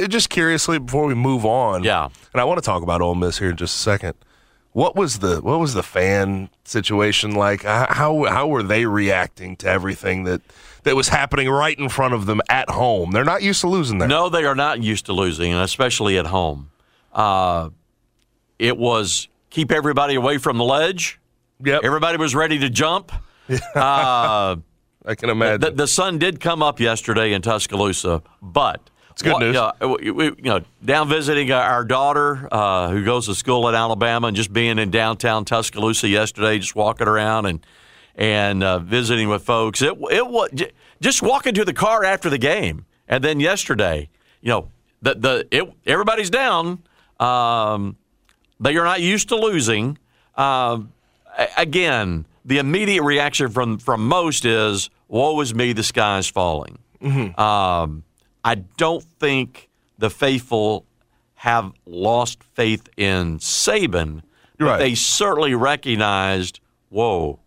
Just 0.09 0.29
curiously, 0.29 0.77
before 0.77 1.05
we 1.05 1.13
move 1.15 1.45
on, 1.45 1.85
Yeah. 1.85 2.09
and 2.33 2.41
I 2.41 2.43
want 2.43 2.57
to 2.57 2.65
talk 2.65 2.83
about 2.83 2.99
Ole 3.01 3.15
Miss 3.15 3.37
here 3.39 3.51
in 3.51 3.55
just 3.55 3.77
a 3.77 3.79
second. 3.79 4.13
What 4.73 4.93
was 4.93 5.19
the 5.19 5.37
what 5.41 5.57
was 5.57 5.73
the 5.73 5.83
fan 5.83 6.49
situation 6.65 7.33
like? 7.33 7.63
How 7.63 8.25
how 8.25 8.47
were 8.47 8.61
they 8.61 8.85
reacting 8.85 9.55
to 9.57 9.69
everything 9.69 10.25
that 10.25 10.41
that 10.83 10.97
was 10.97 11.07
happening 11.07 11.49
right 11.49 11.79
in 11.79 11.87
front 11.87 12.13
of 12.13 12.25
them 12.25 12.41
at 12.49 12.69
home? 12.69 13.11
They're 13.11 13.23
not 13.23 13.41
used 13.41 13.61
to 13.61 13.67
losing 13.69 13.99
there. 13.99 14.09
No, 14.09 14.27
they 14.27 14.43
are 14.43 14.53
not 14.55 14.83
used 14.83 15.05
to 15.05 15.13
losing, 15.13 15.53
and 15.53 15.61
especially 15.61 16.17
at 16.17 16.25
home. 16.27 16.71
Uh, 17.13 17.69
it 18.59 18.77
was 18.77 19.29
keep 19.49 19.71
everybody 19.71 20.15
away 20.15 20.37
from 20.37 20.57
the 20.57 20.65
ledge. 20.65 21.21
Yep. 21.63 21.81
Everybody 21.85 22.17
was 22.17 22.35
ready 22.35 22.59
to 22.59 22.69
jump. 22.69 23.13
Uh, 23.75 24.57
I 25.05 25.15
can 25.15 25.29
imagine. 25.29 25.61
the, 25.61 25.71
the 25.71 25.87
sun 25.87 26.17
did 26.19 26.39
come 26.39 26.61
up 26.61 26.79
yesterday 26.79 27.33
in 27.33 27.41
Tuscaloosa, 27.41 28.21
but 28.41 28.89
It's 29.11 29.21
good 29.23 29.39
news. 29.39 29.55
You 29.55 29.71
know, 29.81 29.97
we- 29.99 30.11
we- 30.11 30.25
you 30.25 30.35
know, 30.43 30.61
down 30.85 31.09
visiting 31.09 31.51
our 31.51 31.83
daughter 31.83 32.47
uh, 32.51 32.89
who 32.89 33.03
goes 33.03 33.25
to 33.25 33.35
school 33.35 33.67
in 33.69 33.75
Alabama, 33.75 34.27
and 34.27 34.35
just 34.37 34.53
being 34.53 34.77
in 34.79 34.89
downtown 34.91 35.43
Tuscaloosa 35.45 36.07
yesterday, 36.07 36.59
just 36.59 36.75
walking 36.75 37.07
around 37.07 37.45
and 37.47 37.65
and 38.15 38.61
uh, 38.63 38.77
visiting 38.79 39.29
with 39.29 39.43
folks. 39.43 39.81
It 39.81 39.93
it 40.11 40.27
was 40.27 40.49
just 41.01 41.21
walking 41.21 41.53
to 41.55 41.65
the 41.65 41.73
car 41.73 42.03
after 42.03 42.29
the 42.29 42.37
game, 42.37 42.85
and 43.07 43.23
then 43.23 43.39
yesterday, 43.39 44.09
you 44.41 44.49
know, 44.49 44.67
the 45.01 45.15
the 45.15 45.47
it, 45.51 45.73
everybody's 45.85 46.29
down. 46.29 46.83
Um, 47.19 47.95
they 48.59 48.75
are 48.77 48.83
not 48.85 49.01
used 49.01 49.29
to 49.29 49.35
losing. 49.35 49.97
Um, 50.35 50.91
again, 51.57 52.25
the 52.45 52.57
immediate 52.57 53.03
reaction 53.03 53.49
from 53.49 53.77
from 53.77 54.07
most 54.07 54.45
is, 54.45 54.89
"Woe 55.07 55.39
is 55.41 55.53
me, 55.53 55.73
the 55.73 55.83
sky 55.83 56.17
is 56.19 56.27
falling." 56.27 56.77
Um, 57.37 58.03
I 58.43 58.55
don't 58.77 59.03
think 59.19 59.69
the 59.97 60.09
faithful 60.09 60.85
have 61.35 61.71
lost 61.85 62.43
faith 62.53 62.87
in 62.97 63.39
Saban, 63.39 64.21
but 64.59 64.65
Right. 64.65 64.77
they 64.77 64.95
certainly 64.95 65.55
recognized, 65.55 66.59
"Whoa, 66.89 67.39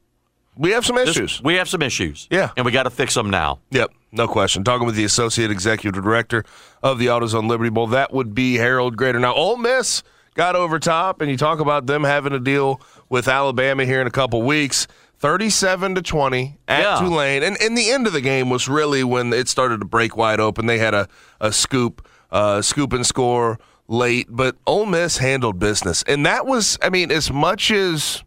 we 0.56 0.70
have 0.70 0.84
some 0.84 0.96
this- 0.96 1.10
issues. 1.10 1.40
we 1.42 1.54
have 1.54 1.68
some 1.68 1.82
issues, 1.82 2.26
Yeah. 2.30 2.50
and 2.56 2.66
we 2.66 2.72
got 2.72 2.84
to 2.84 2.90
fix 2.90 3.14
them 3.14 3.30
now." 3.30 3.58
Yep, 3.70 3.92
no 4.12 4.26
question. 4.26 4.64
Talking 4.64 4.86
with 4.86 4.96
the 4.96 5.04
associate 5.04 5.50
executive 5.50 6.02
director 6.02 6.44
of 6.82 6.98
the 6.98 7.06
AutoZone 7.06 7.48
Liberty 7.48 7.70
Bowl, 7.70 7.86
that 7.88 8.12
would 8.12 8.34
be 8.34 8.56
Harold 8.56 8.96
Graeter. 8.96 9.20
Now, 9.20 9.34
Ole 9.34 9.56
Miss 9.56 10.02
got 10.34 10.56
over 10.56 10.80
top, 10.80 11.20
and 11.20 11.30
you 11.30 11.36
talk 11.36 11.60
about 11.60 11.86
them 11.86 12.02
having 12.02 12.32
to 12.32 12.40
deal 12.40 12.80
with 13.14 13.28
Alabama 13.28 13.84
here 13.84 14.00
in 14.00 14.08
a 14.08 14.10
couple 14.10 14.42
weeks. 14.42 14.88
37 15.20 15.94
to 15.94 16.02
20 16.02 16.58
at 16.66 16.82
Yeah. 16.82 16.98
Tulane. 16.98 17.44
And, 17.44 17.56
and 17.62 17.78
the 17.78 17.90
end 17.90 18.08
of 18.08 18.12
the 18.12 18.20
game 18.20 18.50
was 18.50 18.68
really 18.68 19.04
when 19.04 19.32
it 19.32 19.48
started 19.48 19.78
to 19.78 19.86
break 19.86 20.16
wide 20.16 20.40
open. 20.40 20.66
They 20.66 20.78
had 20.78 20.94
a, 20.94 21.08
a 21.40 21.52
scoop, 21.52 22.06
uh, 22.32 22.60
scoop 22.60 22.92
and 22.92 23.06
score 23.06 23.60
late, 23.86 24.26
but 24.28 24.56
Ole 24.66 24.84
Miss 24.86 25.18
handled 25.18 25.60
business. 25.60 26.02
And 26.08 26.26
that 26.26 26.44
was, 26.44 26.76
I 26.82 26.90
mean, 26.90 27.12
as 27.12 27.30
much 27.30 27.70
as 27.70 28.24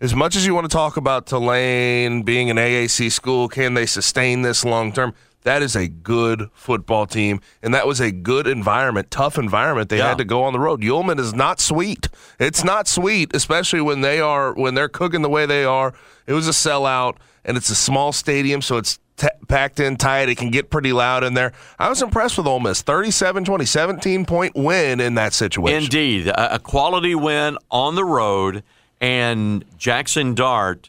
as 0.00 0.14
much 0.14 0.34
as 0.36 0.46
you 0.46 0.54
want 0.54 0.64
to 0.70 0.74
talk 0.74 0.96
about 0.96 1.26
Tulane 1.26 2.22
being 2.22 2.48
an 2.50 2.56
AAC 2.56 3.10
school, 3.12 3.48
can 3.48 3.74
they 3.74 3.86
sustain 3.86 4.42
this 4.42 4.64
long 4.64 4.92
term? 4.92 5.14
That 5.44 5.62
is 5.62 5.74
a 5.74 5.88
good 5.88 6.50
football 6.54 7.06
team, 7.06 7.40
and 7.62 7.74
that 7.74 7.86
was 7.86 8.00
a 8.00 8.12
good 8.12 8.46
environment, 8.46 9.10
tough 9.10 9.38
environment. 9.38 9.88
They 9.88 9.98
Yeah. 9.98 10.08
had 10.08 10.18
to 10.18 10.24
go 10.24 10.44
on 10.44 10.52
the 10.52 10.60
road. 10.60 10.82
Yulman 10.82 11.18
is 11.18 11.34
not 11.34 11.60
sweet. 11.60 12.08
It's 12.38 12.62
not 12.62 12.86
sweet, 12.86 13.34
especially 13.34 13.80
when 13.80 14.02
they 14.02 14.20
are 14.20 14.52
when 14.52 14.74
they're 14.74 14.88
cooking 14.88 15.22
the 15.22 15.28
way 15.28 15.46
they 15.46 15.64
are. 15.64 15.94
It 16.26 16.34
was 16.34 16.46
a 16.46 16.52
sellout, 16.52 17.16
and 17.44 17.56
it's 17.56 17.70
a 17.70 17.74
small 17.74 18.12
stadium, 18.12 18.62
so 18.62 18.76
it's 18.76 19.00
t- 19.16 19.26
packed 19.48 19.80
in 19.80 19.96
tight. 19.96 20.28
It 20.28 20.36
can 20.36 20.50
get 20.50 20.70
pretty 20.70 20.92
loud 20.92 21.24
in 21.24 21.34
there. 21.34 21.52
I 21.76 21.88
was 21.88 22.00
impressed 22.02 22.38
with 22.38 22.46
Ole 22.46 22.60
Miss. 22.60 22.80
37-20, 22.82 23.66
17 23.66 24.24
point 24.24 24.54
win 24.54 25.00
in 25.00 25.16
that 25.16 25.32
situation. 25.32 25.82
Indeed, 25.82 26.28
a 26.28 26.60
quality 26.60 27.16
win 27.16 27.58
on 27.68 27.96
the 27.96 28.04
road, 28.04 28.62
and 29.00 29.64
Jaxson 29.76 30.36
Dart. 30.36 30.88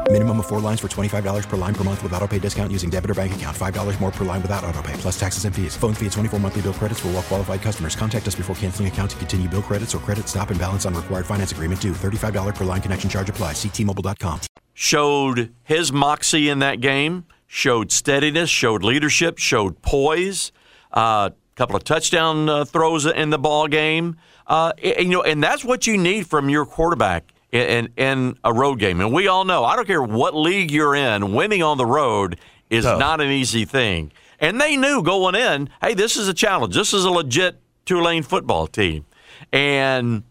Minimum 0.11 0.39
of 0.41 0.47
four 0.49 0.59
lines 0.59 0.81
for 0.81 0.89
$25 0.89 1.47
per 1.47 1.55
line 1.55 1.73
per 1.73 1.85
month 1.85 2.03
with 2.03 2.11
auto 2.11 2.27
pay 2.27 2.37
discount 2.37 2.69
using 2.69 2.89
debit 2.89 3.09
or 3.09 3.13
bank 3.13 3.33
account. 3.33 3.55
$5 3.55 4.01
more 4.01 4.11
per 4.11 4.25
line 4.25 4.41
without 4.41 4.65
auto 4.65 4.81
pay, 4.81 4.91
plus 4.93 5.17
taxes 5.17 5.45
and 5.45 5.55
fees. 5.55 5.77
Phone 5.77 5.93
fee 5.93 6.05
at 6.05 6.11
24 6.11 6.37
monthly 6.37 6.63
bill 6.63 6.73
credits 6.73 6.99
for 6.99 7.07
all 7.07 7.13
well 7.13 7.23
qualified 7.23 7.61
customers. 7.61 7.95
Contact 7.95 8.27
us 8.27 8.35
before 8.35 8.53
canceling 8.57 8.89
account 8.89 9.11
to 9.11 9.17
continue 9.17 9.47
bill 9.47 9.61
credits 9.61 9.95
or 9.95 9.99
credit 9.99 10.27
stop 10.27 10.49
and 10.49 10.59
balance 10.59 10.85
on 10.85 10.93
required 10.93 11.25
finance 11.25 11.53
agreement 11.53 11.79
due. 11.79 11.93
$35 11.93 12.55
per 12.55 12.65
line 12.65 12.81
connection 12.81 13.09
charge 13.09 13.29
apply. 13.29 13.53
Ctmobile.com. 13.53 14.41
showed 14.73 15.53
his 15.63 15.93
moxie 15.93 16.49
in 16.49 16.59
that 16.59 16.81
game, 16.81 17.23
showed 17.47 17.89
steadiness, 17.89 18.49
showed 18.49 18.83
leadership, 18.83 19.37
showed 19.37 19.81
poise. 19.81 20.51
A 20.91 20.97
uh, 20.97 21.29
couple 21.55 21.77
of 21.77 21.85
touchdown 21.85 22.49
uh, 22.49 22.65
throws 22.65 23.05
in 23.05 23.29
the 23.29 23.39
ball 23.39 23.69
game. 23.69 24.17
Uh, 24.45 24.73
you 24.83 25.05
know, 25.05 25.21
and 25.21 25.41
that's 25.41 25.63
what 25.63 25.87
you 25.87 25.97
need 25.97 26.27
from 26.27 26.49
your 26.49 26.65
quarterback 26.65 27.31
in, 27.51 27.61
in, 27.61 27.93
in 27.97 28.37
a 28.43 28.53
road 28.53 28.79
game. 28.79 29.01
And 29.01 29.13
we 29.13 29.27
all 29.27 29.45
know, 29.45 29.63
I 29.63 29.75
don't 29.75 29.87
care 29.87 30.01
what 30.01 30.35
league 30.35 30.71
you're 30.71 30.95
in, 30.95 31.33
winning 31.33 31.63
on 31.63 31.77
the 31.77 31.85
road 31.85 32.39
is 32.69 32.85
Tough. 32.85 32.99
not 32.99 33.21
an 33.21 33.29
easy 33.29 33.65
thing. 33.65 34.11
And 34.39 34.59
they 34.59 34.75
knew 34.75 35.03
going 35.03 35.35
in, 35.35 35.69
hey, 35.81 35.93
this 35.93 36.17
is 36.17 36.27
a 36.27 36.33
challenge. 36.33 36.73
This 36.73 36.93
is 36.93 37.05
a 37.05 37.11
legit 37.11 37.59
Tulane 37.85 38.23
football 38.23 38.67
team. 38.67 39.05
And 39.51 40.23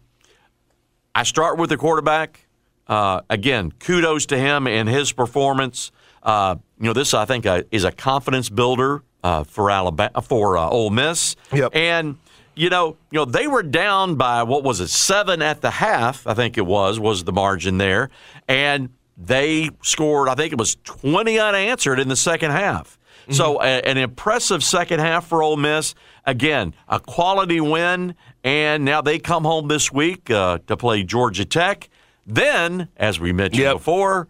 I 1.15 1.23
start 1.23 1.57
with 1.57 1.69
the 1.69 1.77
quarterback. 1.77 2.47
Uh, 2.87 3.21
again, 3.29 3.71
kudos 3.79 4.25
to 4.27 4.37
him 4.37 4.67
and 4.67 4.89
his 4.89 5.13
performance. 5.13 5.91
Uh, 6.23 6.55
you 6.79 6.85
know, 6.85 6.93
this 6.93 7.13
I 7.13 7.25
think 7.25 7.45
uh, 7.45 7.63
is 7.71 7.83
a 7.83 7.91
confidence 7.91 8.49
builder 8.49 9.03
uh, 9.23 9.43
for 9.43 9.71
Alabama 9.71 10.21
for 10.21 10.57
uh, 10.57 10.67
Ole 10.67 10.89
Miss. 10.89 11.35
Yep. 11.53 11.75
And 11.75 12.17
you 12.55 12.69
know, 12.69 12.97
you 13.11 13.17
know 13.19 13.25
they 13.25 13.47
were 13.47 13.63
down 13.63 14.15
by 14.15 14.43
what 14.43 14.63
was 14.63 14.79
it 14.79 14.89
seven 14.89 15.41
at 15.41 15.61
the 15.61 15.71
half? 15.71 16.25
I 16.27 16.33
think 16.33 16.57
it 16.57 16.65
was 16.65 16.99
was 16.99 17.23
the 17.23 17.31
margin 17.31 17.77
there, 17.77 18.09
and 18.47 18.89
they 19.17 19.69
scored. 19.83 20.29
I 20.29 20.35
think 20.35 20.51
it 20.53 20.59
was 20.59 20.75
twenty 20.83 21.39
unanswered 21.39 21.99
in 21.99 22.07
the 22.07 22.15
second 22.15 22.51
half. 22.51 22.97
So 23.29 23.61
a, 23.61 23.81
an 23.87 23.97
impressive 23.97 24.61
second 24.63 24.99
half 24.99 25.27
for 25.27 25.41
Ole 25.41 25.55
Miss. 25.55 25.95
Again, 26.25 26.73
a 26.89 26.99
quality 26.99 27.61
win, 27.61 28.15
and 28.43 28.83
now 28.83 29.01
they 29.01 29.19
come 29.19 29.43
home 29.45 29.67
this 29.69 29.91
week 29.91 30.29
uh, 30.29 30.57
to 30.67 30.75
play 30.75 31.03
Georgia 31.03 31.45
Tech. 31.45 31.89
Then, 32.27 32.89
as 32.97 33.19
we 33.19 33.31
mentioned 33.31 33.61
Yep. 33.63 33.73
before, 33.77 34.27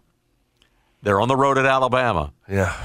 they're 1.01 1.19
on 1.19 1.29
the 1.29 1.35
road 1.35 1.57
at 1.57 1.65
Alabama. 1.65 2.31
Yeah. 2.47 2.75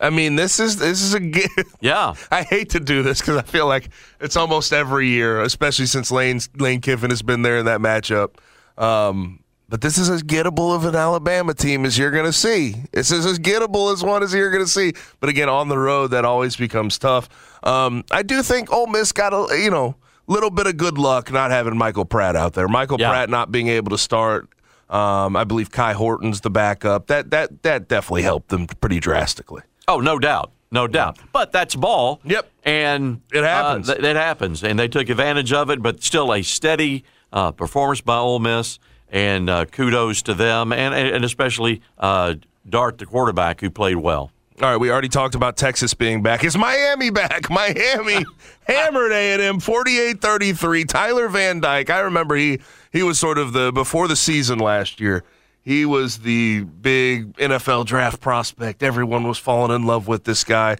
I 0.00 0.10
mean, 0.10 0.36
this 0.36 0.60
is 0.60 0.76
this 0.76 1.02
is 1.02 1.14
a. 1.14 1.20
g- 1.20 1.46
Yeah. 1.80 2.14
I 2.30 2.42
hate 2.42 2.70
to 2.70 2.80
do 2.80 3.02
this 3.02 3.20
because 3.20 3.36
I 3.36 3.42
feel 3.42 3.66
like 3.66 3.88
it's 4.20 4.36
almost 4.36 4.72
every 4.72 5.08
year, 5.08 5.40
especially 5.42 5.86
since 5.86 6.10
Lane 6.12 6.40
Lane 6.56 6.80
Kiffin 6.80 7.10
has 7.10 7.22
been 7.22 7.42
there 7.42 7.58
in 7.58 7.66
that 7.66 7.80
matchup. 7.80 8.34
Um, 8.76 9.40
but 9.68 9.80
this 9.82 9.98
is 9.98 10.08
as 10.08 10.22
gettable 10.22 10.74
of 10.74 10.84
an 10.84 10.94
Alabama 10.94 11.52
team 11.52 11.84
as 11.84 11.98
you're 11.98 12.10
going 12.10 12.24
to 12.24 12.32
see. 12.32 12.74
This 12.92 13.10
is 13.10 13.26
as 13.26 13.38
gettable 13.38 13.92
as 13.92 14.02
one 14.02 14.22
as 14.22 14.32
you're 14.32 14.50
going 14.50 14.64
to 14.64 14.70
see. 14.70 14.92
But 15.20 15.28
again, 15.30 15.48
on 15.48 15.68
the 15.68 15.76
road, 15.78 16.08
that 16.12 16.24
always 16.24 16.56
becomes 16.56 16.96
tough. 16.98 17.28
Um, 17.64 18.04
I 18.10 18.22
do 18.22 18.42
think 18.42 18.72
Ole 18.72 18.86
Miss 18.86 19.12
got 19.12 19.32
a 19.34 19.60
you 19.60 19.70
know 19.70 19.96
little 20.28 20.50
bit 20.50 20.66
of 20.68 20.76
good 20.76 20.96
luck 20.96 21.32
not 21.32 21.50
having 21.50 21.76
Michael 21.76 22.04
Pratt 22.04 22.36
out 22.36 22.52
there. 22.54 22.68
Michael 22.68 23.00
Yeah. 23.00 23.10
Pratt 23.10 23.30
not 23.30 23.50
being 23.50 23.68
able 23.68 23.90
to 23.90 23.98
start. 23.98 24.48
Um, 24.88 25.36
I 25.36 25.44
believe 25.44 25.70
Kai 25.70 25.92
Horton's 25.92 26.40
the 26.40 26.50
backup. 26.50 27.08
That 27.08 27.30
that 27.32 27.62
that 27.64 27.88
definitely 27.88 28.22
helped 28.22 28.48
them 28.48 28.66
pretty 28.68 29.00
drastically. 29.00 29.62
Oh, 29.88 29.98
no 30.00 30.18
doubt. 30.18 30.52
No 30.70 30.86
doubt. 30.86 31.18
But 31.32 31.50
that's 31.50 31.74
ball. 31.74 32.20
Yep. 32.24 32.48
And 32.62 33.22
It 33.32 33.42
happens. 33.42 33.88
Uh, 33.88 33.94
th- 33.94 34.04
it 34.04 34.16
happens. 34.16 34.62
And 34.62 34.78
they 34.78 34.86
took 34.86 35.08
advantage 35.08 35.52
of 35.52 35.70
it, 35.70 35.82
but 35.82 36.02
still 36.02 36.32
a 36.32 36.42
steady 36.42 37.04
uh, 37.32 37.52
performance 37.52 38.02
by 38.02 38.18
Ole 38.18 38.38
Miss. 38.38 38.78
And 39.10 39.48
uh, 39.48 39.64
kudos 39.64 40.20
to 40.22 40.34
them, 40.34 40.70
and, 40.70 40.94
and 40.94 41.24
especially 41.24 41.80
uh, 41.96 42.34
Dart, 42.68 42.98
the 42.98 43.06
quarterback, 43.06 43.62
who 43.62 43.70
played 43.70 43.96
well. 43.96 44.30
All 44.60 44.68
right, 44.70 44.76
we 44.76 44.90
already 44.90 45.08
talked 45.08 45.34
about 45.34 45.56
Texas 45.56 45.94
being 45.94 46.22
back. 46.22 46.44
Is 46.44 46.58
Miami 46.58 47.08
back? 47.22 47.48
Miami 47.48 48.26
hammered 48.66 49.12
A&M 49.12 49.60
48-33. 49.60 50.86
Tyler 50.86 51.28
Van 51.28 51.60
Dyke, 51.60 51.88
I 51.88 52.00
remember 52.00 52.34
he 52.36 52.58
he 52.92 53.02
was 53.02 53.18
sort 53.18 53.38
of 53.38 53.52
the 53.54 53.72
before 53.72 54.08
the 54.08 54.16
season 54.16 54.58
last 54.58 55.00
year. 55.00 55.24
He 55.68 55.84
was 55.84 56.20
the 56.20 56.62
big 56.62 57.34
NFL 57.36 57.84
draft 57.84 58.22
prospect. 58.22 58.82
Everyone 58.82 59.28
was 59.28 59.36
falling 59.36 59.70
in 59.76 59.86
love 59.86 60.08
with 60.08 60.24
this 60.24 60.42
guy. 60.42 60.78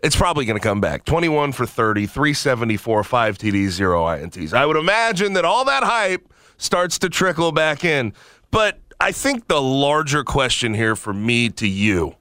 It's 0.00 0.14
probably 0.14 0.44
going 0.44 0.56
to 0.56 0.62
come 0.62 0.80
back. 0.80 1.04
21 1.04 1.50
for 1.50 1.66
30, 1.66 2.06
374, 2.06 3.02
5 3.02 3.36
TDs, 3.36 3.70
0 3.70 4.04
INTs. 4.04 4.52
I 4.52 4.64
would 4.64 4.76
imagine 4.76 5.32
that 5.32 5.44
all 5.44 5.64
that 5.64 5.82
hype 5.82 6.32
starts 6.56 7.00
to 7.00 7.08
trickle 7.08 7.50
back 7.50 7.84
in. 7.84 8.12
But 8.52 8.78
I 9.00 9.10
think 9.10 9.48
the 9.48 9.60
larger 9.60 10.22
question 10.22 10.72
here 10.72 10.94
for 10.94 11.12
me 11.12 11.48
to 11.48 11.66
you 11.66 12.14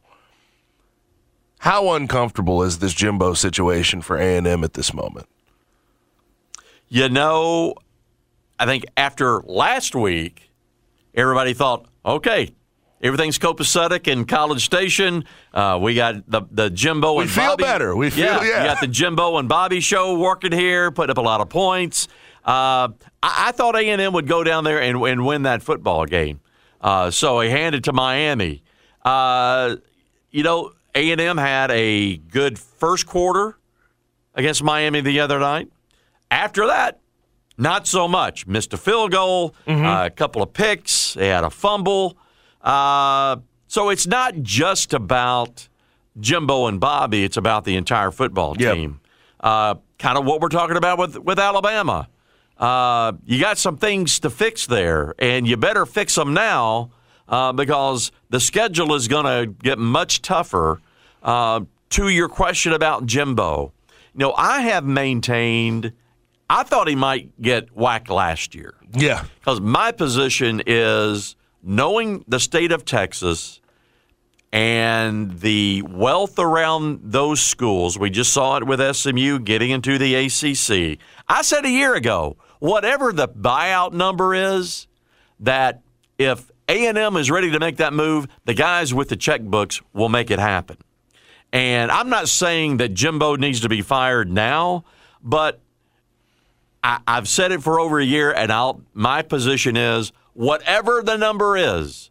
how 1.60 1.94
uncomfortable 1.94 2.64
is 2.64 2.80
this 2.80 2.96
Jimbo 2.96 3.36
situation 3.36 4.02
for 4.02 4.18
A&M 4.18 4.64
at 4.64 4.74
this 4.74 4.92
moment? 4.92 5.28
You 6.88 7.10
know, 7.10 7.76
I 8.58 8.66
think 8.66 8.86
after 8.98 9.42
last 9.42 9.94
week, 9.94 10.50
everybody 11.14 11.54
thought, 11.54 11.88
okay, 12.08 12.50
everything's 13.02 13.38
copacetic 13.38 14.08
in 14.08 14.26
College 14.26 14.64
Station. 14.66 15.26
Uh, 15.54 15.78
we 15.82 15.94
got 15.96 16.30
the 16.30 16.42
the 16.50 16.70
Jimbo 16.70 17.20
and 17.20 17.20
Bobby. 17.20 17.20
We 17.20 17.22
and 17.24 17.32
feel 17.32 17.46
Bobby. 17.52 17.64
better. 17.64 17.96
We 17.96 18.10
feel- 18.10 18.26
yeah. 18.26 18.42
You 18.62 18.68
got 18.70 18.82
the 18.82 18.88
Jimbo 18.88 19.38
and 19.38 19.48
Bobby 19.50 19.80
show 19.82 20.18
working 20.18 20.52
here, 20.52 20.90
putting 20.92 21.12
up 21.12 21.18
a 21.18 21.22
lot 21.22 21.42
of 21.42 21.50
points. 21.50 22.08
Uh, 22.46 22.90
I, 23.22 23.48
I 23.48 23.52
thought 23.52 23.76
A 23.76 23.80
and 23.90 24.02
M 24.02 24.14
would 24.14 24.28
go 24.28 24.44
down 24.44 24.64
there 24.64 24.82
and, 24.82 24.98
and 25.04 25.26
win 25.26 25.44
that 25.44 25.62
football 25.62 26.06
game. 26.06 26.40
Uh, 26.80 27.12
so 27.12 27.40
he 27.42 27.50
handed 27.50 27.84
to 27.86 27.94
Miami. 27.94 28.64
Uh, 29.04 29.76
you 30.32 30.44
know, 30.44 30.72
A 30.96 31.12
and 31.12 31.20
M 31.20 31.38
had 31.38 31.72
a 31.72 32.18
good 32.18 32.58
first 32.58 33.06
quarter 33.06 33.58
against 34.36 34.64
Miami 34.64 35.02
the 35.02 35.20
other 35.20 35.40
night. 35.40 35.70
After 36.32 36.68
that, 36.68 37.00
not 37.58 37.88
so 37.88 38.08
much. 38.08 38.46
Missed 38.48 38.74
a 38.74 38.78
field 38.78 39.12
goal, 39.12 39.56
uh, 39.68 40.04
a 40.06 40.10
couple 40.10 40.42
of 40.42 40.54
picks. 40.54 41.14
They 41.16 41.28
had 41.30 41.44
a 41.44 41.50
fumble. 41.50 42.18
Uh, 42.62 43.38
so 43.68 43.90
it's 43.90 44.08
not 44.08 44.42
just 44.42 44.94
about 44.94 45.68
Jimbo 46.20 46.68
and 46.68 46.80
Bobby. 46.80 47.24
It's 47.24 47.38
about 47.38 47.63
the 47.63 47.76
entire 47.76 48.12
football 48.12 48.56
Yep. 48.58 48.76
team. 48.76 49.00
Uh, 49.39 49.76
kind 50.00 50.17
of 50.17 50.26
what 50.26 50.41
we're 50.41 50.50
talking 50.50 50.78
about 50.78 50.98
with 50.98 51.17
with 51.17 51.39
Alabama. 51.39 52.08
Uh, 52.58 53.12
you 53.26 53.39
got 53.39 53.58
some 53.58 53.78
things 53.78 54.20
to 54.20 54.30
fix 54.32 54.65
there, 54.65 55.13
and 55.20 55.48
you 55.48 55.56
better 55.58 55.86
fix 55.86 56.15
them 56.15 56.34
now 56.34 56.89
uh, 57.30 57.52
because 57.54 58.12
the 58.32 58.39
schedule 58.39 58.96
is 58.96 59.08
going 59.08 59.26
to 59.26 59.54
get 59.63 59.78
much 59.78 60.22
tougher. 60.22 60.82
Uh, 61.22 61.62
to 61.89 62.10
your 62.10 62.28
question 62.30 62.74
about 62.74 63.06
Jimbo, 63.06 63.72
you 64.13 64.20
know, 64.20 64.34
I 64.38 64.62
have 64.62 64.84
maintained. 64.86 65.93
I 66.50 66.64
thought 66.64 66.88
he 66.88 66.96
might 66.96 67.42
get 67.42 67.76
whacked 67.76 68.10
last 68.10 68.56
year 68.56 68.76
Yeah. 68.94 69.26
because 69.40 69.60
my 69.60 69.92
position 69.92 70.62
is 70.66 71.36
knowing 71.62 72.24
the 72.28 72.40
state 72.40 72.72
of 72.72 72.86
Texas 72.86 73.60
and 74.54 75.40
the 75.42 75.82
wealth 75.84 76.40
around 76.40 77.00
those 77.04 77.42
schools. 77.42 78.00
We 78.00 78.10
just 78.10 78.32
saw 78.32 78.56
it 78.58 78.64
with 78.66 78.80
SMU 78.80 79.40
getting 79.40 79.72
into 79.72 79.98
the 79.98 80.16
ACC. 80.16 81.00
I 81.28 81.42
said 81.42 81.66
a 81.66 81.70
year 81.70 81.96
ago, 81.96 82.38
whatever 82.60 83.12
the 83.12 83.28
buyout 83.28 83.92
number 83.92 84.34
is, 84.34 84.88
that 85.42 85.82
if 86.18 86.50
A&M 86.70 87.18
is 87.18 87.30
ready 87.30 87.52
to 87.52 87.60
make 87.60 87.78
that 87.78 87.92
move, 87.94 88.28
the 88.46 88.54
guys 88.54 88.94
with 88.94 89.10
the 89.10 89.18
checkbooks 89.18 89.82
will 89.94 90.10
make 90.10 90.32
it 90.32 90.40
happen. 90.40 90.78
And 91.52 91.92
I'm 91.92 92.10
not 92.10 92.30
saying 92.30 92.78
that 92.78 92.94
Jimbo 92.94 93.36
needs 93.36 93.60
to 93.62 93.70
be 93.70 93.82
fired 93.82 94.32
now, 94.32 94.86
but 95.22 95.60
I, 96.88 97.00
I've 97.06 97.28
said 97.28 97.52
it 97.52 97.62
for 97.62 97.80
over 97.82 98.00
a 98.00 98.06
year, 98.06 98.32
and 98.32 98.50
I'll, 98.52 98.82
my 98.93 99.21
position 99.21 99.76
is 99.76 100.13
whatever 100.34 101.02
the 101.04 101.17
number 101.17 101.58
is, 101.58 102.10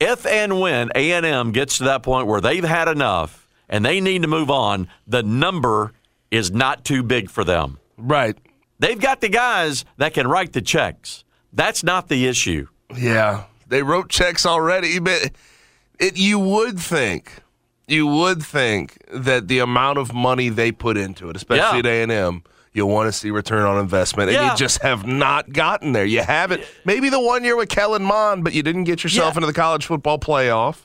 if 0.00 0.26
and 0.26 0.60
when 0.60 0.90
A&M 0.96 1.52
gets 1.52 1.78
to 1.78 1.84
that 1.84 2.02
point 2.02 2.26
where 2.26 2.40
they've 2.40 2.64
had 2.64 2.88
enough 2.88 3.46
and 3.68 3.84
they 3.84 4.00
need 4.00 4.22
to 4.22 4.28
move 4.28 4.50
on, 4.50 4.88
the 5.06 5.22
number 5.22 5.92
is 6.32 6.50
not 6.50 6.84
too 6.84 7.04
big 7.04 7.30
for 7.30 7.44
them. 7.44 7.78
Right. 7.96 8.36
They've 8.80 9.00
got 9.00 9.20
the 9.20 9.28
guys 9.28 9.84
that 9.98 10.12
can 10.12 10.26
write 10.26 10.52
the 10.54 10.60
checks. 10.60 11.22
That's 11.52 11.84
not 11.84 12.08
the 12.08 12.26
issue. 12.26 12.66
Yeah. 12.96 13.44
They 13.68 13.84
wrote 13.84 14.08
checks 14.08 14.44
already, 14.44 14.98
but 14.98 15.30
it 16.00 16.18
you 16.18 16.40
would 16.40 16.80
think 16.80 17.32
you 17.86 18.06
would 18.08 18.42
think 18.42 18.98
that 19.12 19.46
the 19.46 19.60
amount 19.60 19.98
of 19.98 20.12
money 20.12 20.48
they 20.48 20.72
put 20.72 20.96
into 20.96 21.30
it, 21.30 21.36
especially 21.36 21.88
Yeah. 21.88 22.02
at 22.02 22.10
A&M, 22.10 22.42
you'll 22.74 22.88
want 22.90 23.06
to 23.06 23.12
see 23.12 23.30
return 23.30 23.62
on 23.64 23.78
investment, 23.78 24.28
and 24.30 24.34
Yeah. 24.36 24.50
you 24.50 24.56
just 24.58 24.82
have 24.82 25.06
not 25.06 25.52
gotten 25.52 25.92
there. 25.92 26.04
You 26.04 26.22
haven't. 26.22 26.62
Maybe 26.84 27.08
the 27.08 27.20
one 27.20 27.44
year 27.44 27.56
with 27.56 27.68
Kellen 27.70 28.02
Mond, 28.04 28.44
but 28.44 28.52
you 28.52 28.62
didn't 28.62 28.84
get 28.84 29.02
yourself 29.04 29.34
Yeah. 29.34 29.38
into 29.38 29.46
the 29.46 29.52
college 29.52 29.86
football 29.86 30.18
playoff. 30.18 30.78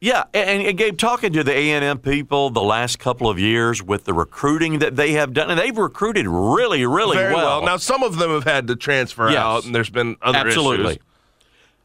Yeah, 0.00 0.24
and, 0.34 0.60
and 0.66 0.76
Gabe, 0.76 0.98
talking 0.98 1.32
to 1.32 1.42
the 1.42 1.52
A 1.56 1.70
and 1.70 1.82
M 1.82 1.98
people 1.98 2.50
the 2.50 2.60
last 2.62 2.98
couple 2.98 3.30
of 3.30 3.38
years 3.38 3.82
with 3.82 4.04
the 4.04 4.12
recruiting 4.12 4.80
that 4.80 4.96
they 4.96 5.12
have 5.12 5.32
done, 5.32 5.50
and 5.50 5.58
they've 5.58 5.78
recruited 5.78 6.26
really, 6.28 6.84
really 6.84 7.16
well. 7.16 7.34
well. 7.36 7.62
Now, 7.64 7.78
some 7.78 8.02
of 8.02 8.18
them 8.18 8.30
have 8.30 8.44
had 8.44 8.66
to 8.66 8.76
transfer 8.76 9.30
Yes. 9.30 9.38
out, 9.38 9.64
and 9.64 9.74
there's 9.74 9.88
been 9.88 10.16
other 10.20 10.38
Absolutely. 10.40 10.86
issues. 10.94 10.98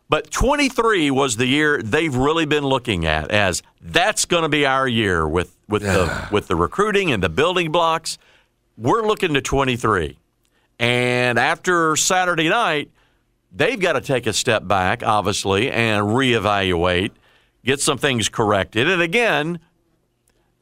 But 0.10 0.32
23 0.32 1.12
was 1.12 1.38
the 1.38 1.46
year 1.46 1.82
they've 1.84 2.14
really 2.16 2.46
been 2.46 2.66
looking 2.66 3.06
at 3.06 3.30
as 3.32 3.62
that's 3.80 4.26
going 4.26 4.42
to 4.42 4.50
be 4.50 4.66
our 4.66 4.88
year 4.88 5.28
with 5.28 5.56
with 5.70 5.84
the 5.84 6.28
with 6.32 6.48
the 6.48 6.56
recruiting 6.56 7.12
and 7.12 7.22
the 7.24 7.30
building 7.30 7.72
blocks. 7.72 8.18
We're 8.80 9.06
looking 9.06 9.34
to 9.34 9.42
23. 9.42 10.18
And 10.80 11.38
after 11.38 11.98
Saturday 11.98 12.48
night, 12.48 12.90
they've 13.52 13.78
got 13.78 13.94
to 13.94 14.02
take 14.02 14.26
a 14.26 14.32
step 14.32 14.66
back, 14.66 15.04
obviously, 15.04 15.70
and 15.70 16.06
reevaluate, 16.06 17.12
get 17.66 17.82
some 17.82 17.98
things 17.98 18.30
corrected. 18.30 18.90
And 18.90 19.02
again, 19.02 19.60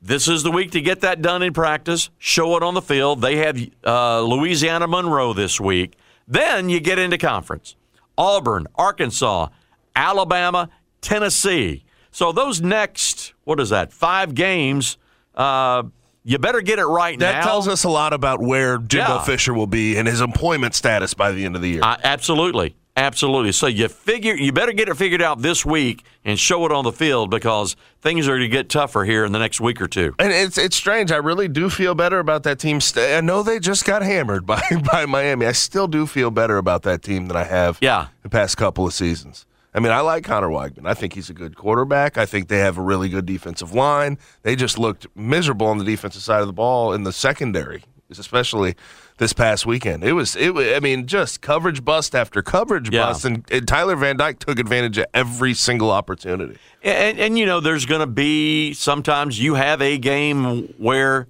this 0.01 0.27
is 0.27 0.41
the 0.41 0.49
week 0.49 0.71
to 0.71 0.82
get 0.82 1.01
that 1.01 1.21
done 1.21 1.43
in 1.43 1.53
practice, 1.53 2.10
show 2.17 2.58
it 2.58 2.63
on 2.63 2.73
the 2.73 2.82
field. 2.82 3.21
They 3.21 3.36
have 3.36 3.60
uh, 3.86 4.21
Louisiana 4.21 4.88
Monroe 4.88 5.34
this 5.34 5.62
week. 5.62 5.95
Then 6.27 6.69
you 6.69 6.80
get 6.80 6.97
into 6.97 7.19
conference 7.19 7.75
Auburn, 8.17 8.65
Arkansas, 8.73 9.49
Alabama, 9.95 10.69
Tennessee. 11.01 11.84
So 12.10 12.32
those 12.32 12.62
next, 12.62 13.36
what 13.43 13.60
is 13.60 13.69
that, 13.69 13.93
five 13.93 14.34
games, 14.34 14.97
uh, 15.36 15.84
you 16.28 16.38
better 16.38 16.62
get 16.62 16.78
it 16.78 16.86
right 16.86 17.18
That 17.20 17.26
now. 17.32 17.40
That 17.40 17.44
tells 17.48 17.68
us 17.68 17.84
a 17.86 17.90
lot 17.90 18.12
about 18.13 18.42
where 18.42 18.78
Jimbo 18.78 19.16
Yeah. 19.16 19.24
Fisher 19.24 19.54
will 19.54 19.66
be 19.68 19.98
and 19.98 20.08
his 20.08 20.22
employment 20.22 20.76
status 20.76 21.13
by 21.13 21.32
the 21.32 21.46
end 21.46 21.56
of 21.56 21.62
the 21.62 21.70
year. 21.70 21.82
Uh, 21.84 21.96
absolutely. 22.04 22.76
Absolutely. 22.98 23.52
So 23.52 23.68
you 23.68 23.88
figure 23.90 24.34
you 24.34 24.52
better 24.52 24.72
get 24.74 24.90
it 24.90 24.96
figured 24.98 25.22
out 25.22 25.44
this 25.44 25.63
week 25.63 26.04
and 26.26 26.40
show 26.40 26.66
it 26.66 26.72
on 26.72 26.84
the 26.84 26.92
field 26.92 27.30
because 27.30 27.76
things 28.02 28.28
are 28.28 28.32
going 28.32 28.42
to 28.42 28.48
get 28.48 28.70
tougher 28.70 29.06
here 29.06 29.24
in 29.24 29.32
the 29.32 29.38
next 29.38 29.62
week 29.62 29.80
or 29.80 29.88
two. 29.88 30.16
And 30.18 30.34
it's 30.34 30.58
it's 30.58 30.76
strange. 30.76 31.12
I 31.12 31.18
really 31.18 31.48
do 31.48 31.70
feel 31.70 31.94
better 31.94 32.18
about 32.18 32.42
that 32.44 32.58
team. 32.58 32.82
St- 32.82 33.12
I 33.18 33.22
know 33.22 33.44
they 33.44 33.60
just 33.60 33.86
got 33.86 34.02
hammered 34.02 34.48
by 34.48 34.63
by 34.92 35.06
Miami. 35.06 35.46
I 35.46 35.52
still 35.52 35.88
do 35.88 36.08
feel 36.08 36.32
better 36.32 36.58
about 36.58 36.82
that 36.84 37.04
team 37.04 37.28
than 37.28 37.38
I 37.38 37.44
have 37.44 37.78
Yeah. 37.82 38.08
the 38.24 38.30
past 38.30 38.58
couple 38.58 38.88
of 38.88 38.94
seasons. 38.94 39.46
I 39.78 39.80
mean, 39.80 39.92
I 39.92 40.00
like 40.00 40.24
Conner 40.24 40.48
Weigman. 40.50 40.88
I 40.88 40.96
think 40.96 41.13
he's 41.13 41.30
a 41.30 41.34
good 41.36 41.56
quarterback. 41.56 42.18
I 42.18 42.26
think 42.26 42.48
they 42.48 42.58
have 42.58 42.80
a 42.80 42.82
really 42.82 43.10
good 43.10 43.28
defensive 43.28 43.74
line. 43.74 44.18
They 44.42 44.56
just 44.56 44.80
looked 44.80 45.06
miserable 45.16 45.68
on 45.68 45.78
the 45.78 45.84
defensive 45.84 46.24
side 46.24 46.42
of 46.42 46.48
the 46.48 46.54
ball 46.54 46.94
in 46.94 47.04
the 47.04 47.13
secondary, 47.13 47.84
especially 48.10 48.74
this 49.20 49.34
past 49.34 49.68
weekend. 49.68 50.04
It 50.04 50.13
was, 50.13 50.36
it. 50.36 50.56
was- 50.56 50.74
I 50.74 50.80
mean, 50.80 51.06
just 51.06 51.42
coverage 51.42 51.86
bust 51.86 52.16
after 52.16 52.42
coverage 52.42 52.90
Yeah. 52.90 53.02
bust, 53.06 53.24
and, 53.26 53.46
and 53.52 53.68
Tyler 53.68 53.96
Van 53.96 54.18
Dyke 54.18 54.40
took 54.40 54.58
advantage 54.58 54.98
of 54.98 55.06
every 55.13 55.54
single 55.54 55.92
opportunity. 55.92 56.58
And, 56.82 57.20
and 57.20 57.38
you 57.38 57.46
know, 57.46 57.60
there's 57.60 57.86
going 57.86 58.02
to 58.02 58.08
be 58.08 58.74
sometimes 58.74 59.40
you 59.40 59.54
have 59.54 59.80
a 59.84 60.00
game 60.00 60.74
where 60.80 61.28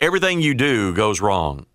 everything 0.00 0.40
you 0.40 0.54
do 0.54 0.92
goes 0.92 1.20
wrong, 1.20 1.66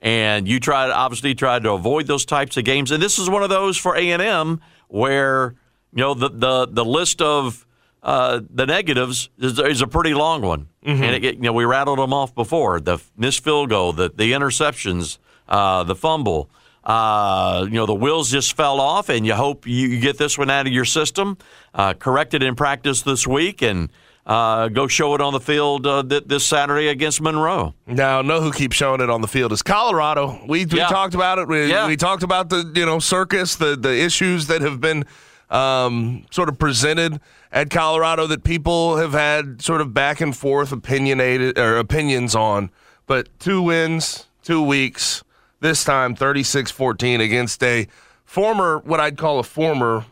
and 0.00 0.48
you 0.48 0.58
try 0.58 0.88
to 0.88 0.92
obviously 0.92 1.36
try 1.36 1.60
to 1.60 1.70
avoid 1.70 2.08
those 2.08 2.24
types 2.24 2.56
of 2.56 2.64
games. 2.64 2.90
And 2.90 3.00
this 3.00 3.20
is 3.20 3.30
one 3.30 3.44
of 3.44 3.48
those 3.48 3.76
for 3.76 3.94
A 3.96 4.10
and 4.10 4.20
M 4.20 4.60
where 4.92 5.54
you 5.92 6.02
know 6.02 6.14
the 6.14 6.28
the 6.28 6.66
the 6.70 6.84
list 6.84 7.22
of 7.22 7.66
uh, 8.02 8.40
the 8.50 8.66
negatives 8.66 9.30
is, 9.38 9.58
is 9.58 9.80
a 9.80 9.86
pretty 9.86 10.12
long 10.12 10.42
one, 10.42 10.68
and 10.84 11.24
it, 11.24 11.36
you 11.36 11.40
know 11.40 11.52
we 11.52 11.64
rattled 11.64 11.98
them 11.98 12.12
off 12.12 12.34
before: 12.34 12.78
the 12.80 12.98
missed 13.16 13.42
field 13.42 13.70
goal, 13.70 13.92
the 13.92 14.10
the 14.14 14.32
interceptions, 14.32 15.18
uh, 15.48 15.82
the 15.84 15.94
fumble. 15.94 16.50
Uh, 16.84 17.64
you 17.68 17.74
know 17.74 17.86
the 17.86 17.94
wheels 17.94 18.30
just 18.30 18.56
fell 18.56 18.80
off, 18.80 19.08
and 19.08 19.24
you 19.24 19.34
hope 19.34 19.66
you, 19.66 19.88
you 19.88 20.00
get 20.00 20.18
this 20.18 20.36
one 20.36 20.50
out 20.50 20.66
of 20.66 20.72
your 20.72 20.84
system, 20.84 21.38
uh, 21.74 21.94
correct 21.94 22.34
in 22.34 22.54
practice 22.54 23.02
this 23.02 23.26
week, 23.26 23.62
and 23.62 23.90
uh, 24.26 24.68
go 24.68 24.86
show 24.86 25.14
it 25.14 25.20
on 25.20 25.32
the 25.32 25.40
field 25.40 25.86
uh, 25.86 26.02
th- 26.02 26.24
this 26.26 26.46
Saturday 26.46 26.88
against 26.88 27.20
Monroe. 27.20 27.74
Now, 27.86 28.22
know 28.22 28.40
who 28.40 28.52
keeps 28.52 28.76
showing 28.76 29.00
it 29.00 29.10
on 29.10 29.20
the 29.20 29.26
field 29.28 29.52
is 29.52 29.62
Colorado. 29.62 30.40
We, 30.46 30.64
we 30.64 30.78
Yeah. 30.78 30.86
talked 30.88 31.14
about 31.14 31.38
it. 31.38 31.48
We, 31.48 31.66
Yeah. 31.68 31.86
we 31.88 31.96
talked 31.96 32.22
about 32.22 32.48
the 32.48 32.70
you 32.74 32.86
know 32.86 32.98
circus, 33.00 33.56
the 33.56 33.74
the 33.76 33.92
issues 33.96 34.46
that 34.46 34.62
have 34.62 34.80
been 34.80 35.04
um, 35.50 36.24
sort 36.30 36.48
of 36.48 36.58
presented 36.58 37.20
at 37.50 37.68
Colorado 37.68 38.26
that 38.28 38.42
people 38.44 38.96
have 38.96 39.12
had 39.12 39.60
sort 39.60 39.80
of 39.80 39.92
back 39.92 40.20
and 40.20 40.34
forth 40.36 40.72
opinionated 40.72 41.58
or 41.58 41.76
opinions 41.76 42.34
on. 42.34 42.70
But 43.06 43.28
two 43.38 43.60
wins, 43.60 44.26
two 44.42 44.62
weeks. 44.62 45.22
This 45.60 45.84
time, 45.84 46.16
36-14 46.16 47.20
against 47.20 47.62
a 47.62 47.86
former, 48.24 48.78
what 48.78 48.98
I'd 48.98 49.16
call 49.18 49.38
a 49.38 49.44
former. 49.44 50.06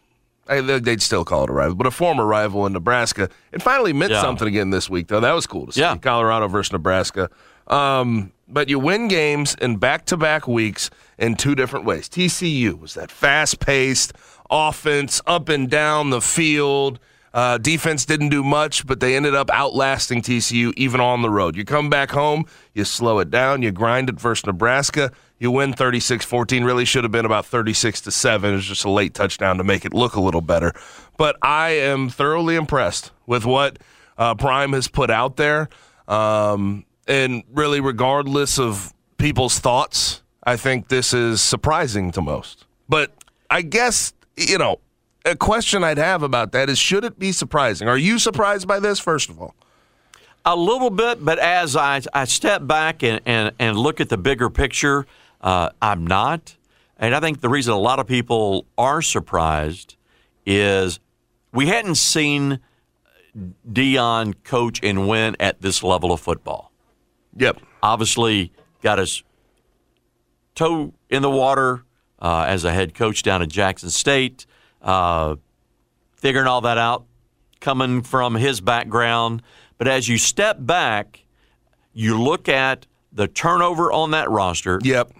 They'd 0.50 1.00
still 1.02 1.24
call 1.24 1.44
it 1.44 1.50
a 1.50 1.52
rival, 1.52 1.76
but 1.76 1.86
a 1.86 1.90
former 1.90 2.26
rival 2.26 2.66
in 2.66 2.72
Nebraska. 2.72 3.28
It 3.52 3.62
finally 3.62 3.92
meant 3.92 4.12
Yeah. 4.12 4.20
something 4.22 4.48
again 4.48 4.70
this 4.70 4.90
week, 4.90 5.06
though. 5.08 5.20
That 5.20 5.32
was 5.32 5.46
cool 5.46 5.66
to 5.66 5.72
see. 5.72 5.80
Yeah. 5.80 5.96
Colorado 5.96 6.48
versus 6.48 6.72
Nebraska. 6.72 7.30
Um, 7.68 8.32
but 8.48 8.68
you 8.68 8.78
win 8.80 9.06
games 9.08 9.54
in 9.60 9.76
back 9.76 10.06
to 10.06 10.16
back 10.16 10.48
weeks 10.48 10.90
in 11.18 11.36
two 11.36 11.54
different 11.54 11.84
ways. 11.86 12.08
TCU 12.08 12.78
was 12.80 12.94
that 12.94 13.10
fast 13.12 13.60
paced 13.60 14.12
offense 14.50 15.22
up 15.26 15.48
and 15.48 15.70
down 15.70 16.10
the 16.10 16.20
field. 16.20 16.98
Uh, 17.32 17.58
defense 17.58 18.04
didn't 18.04 18.30
do 18.30 18.42
much, 18.42 18.84
but 18.88 18.98
they 18.98 19.14
ended 19.14 19.36
up 19.36 19.48
outlasting 19.52 20.20
TCU 20.20 20.72
even 20.76 21.00
on 21.00 21.22
the 21.22 21.30
road. 21.30 21.54
You 21.54 21.64
come 21.64 21.88
back 21.88 22.10
home, 22.10 22.44
you 22.74 22.84
slow 22.84 23.20
it 23.20 23.30
down, 23.30 23.62
you 23.62 23.70
grind 23.70 24.08
it 24.08 24.18
versus 24.18 24.46
Nebraska, 24.46 25.12
you 25.40 25.50
win 25.50 25.72
36 25.72 26.24
14. 26.24 26.62
Really 26.62 26.84
should 26.84 27.02
have 27.02 27.10
been 27.10 27.24
about 27.24 27.46
36 27.46 28.02
to 28.02 28.10
7. 28.12 28.52
It 28.52 28.54
was 28.54 28.66
just 28.66 28.84
a 28.84 28.90
late 28.90 29.14
touchdown 29.14 29.56
to 29.56 29.64
make 29.64 29.84
it 29.84 29.92
look 29.92 30.14
a 30.14 30.20
little 30.20 30.42
better. 30.42 30.72
But 31.16 31.36
I 31.42 31.70
am 31.70 32.08
thoroughly 32.10 32.54
impressed 32.54 33.10
with 33.26 33.44
what 33.44 33.78
uh, 34.16 34.34
Prime 34.36 34.74
has 34.74 34.86
put 34.86 35.10
out 35.10 35.36
there. 35.36 35.68
Um, 36.06 36.84
and 37.08 37.42
really, 37.52 37.80
regardless 37.80 38.58
of 38.58 38.92
people's 39.16 39.58
thoughts, 39.58 40.22
I 40.44 40.56
think 40.56 40.88
this 40.88 41.12
is 41.12 41.40
surprising 41.40 42.12
to 42.12 42.20
most. 42.20 42.66
But 42.88 43.12
I 43.50 43.62
guess, 43.62 44.12
you 44.36 44.58
know, 44.58 44.80
a 45.24 45.36
question 45.36 45.82
I'd 45.84 45.98
have 45.98 46.22
about 46.22 46.52
that 46.52 46.68
is 46.68 46.78
should 46.78 47.04
it 47.04 47.18
be 47.18 47.32
surprising? 47.32 47.88
Are 47.88 47.98
you 47.98 48.18
surprised 48.18 48.68
by 48.68 48.78
this, 48.78 48.98
first 48.98 49.30
of 49.30 49.40
all? 49.40 49.54
A 50.44 50.56
little 50.56 50.90
bit, 50.90 51.22
but 51.22 51.38
as 51.38 51.76
I, 51.76 52.00
I 52.14 52.24
step 52.24 52.66
back 52.66 53.02
and, 53.02 53.20
and, 53.26 53.52
and 53.58 53.78
look 53.78 54.00
at 54.00 54.08
the 54.08 54.16
bigger 54.16 54.48
picture, 54.48 55.06
uh, 55.40 55.70
I'm 55.80 56.06
not. 56.06 56.56
And 56.96 57.14
I 57.14 57.20
think 57.20 57.40
the 57.40 57.48
reason 57.48 57.72
a 57.72 57.78
lot 57.78 57.98
of 57.98 58.06
people 58.06 58.66
are 58.76 59.00
surprised 59.00 59.96
is 60.44 61.00
we 61.52 61.66
hadn't 61.66 61.94
seen 61.94 62.60
Deion 63.70 64.34
coach 64.44 64.80
and 64.82 65.08
win 65.08 65.36
at 65.40 65.60
this 65.60 65.82
level 65.82 66.12
of 66.12 66.20
football. 66.20 66.72
Yep. 67.36 67.60
Obviously, 67.82 68.52
got 68.82 68.98
his 68.98 69.22
toe 70.54 70.92
in 71.08 71.22
the 71.22 71.30
water 71.30 71.84
uh, 72.20 72.44
as 72.46 72.64
a 72.64 72.72
head 72.72 72.94
coach 72.94 73.22
down 73.22 73.40
at 73.40 73.48
Jackson 73.48 73.90
State, 73.90 74.46
uh, 74.82 75.36
figuring 76.16 76.46
all 76.46 76.60
that 76.60 76.76
out, 76.76 77.04
coming 77.60 78.02
from 78.02 78.34
his 78.34 78.60
background. 78.60 79.42
But 79.78 79.88
as 79.88 80.08
you 80.08 80.18
step 80.18 80.58
back, 80.60 81.24
you 81.94 82.20
look 82.20 82.48
at 82.48 82.86
the 83.12 83.26
turnover 83.26 83.90
on 83.90 84.10
that 84.10 84.30
roster. 84.30 84.78
Yep. 84.82 85.12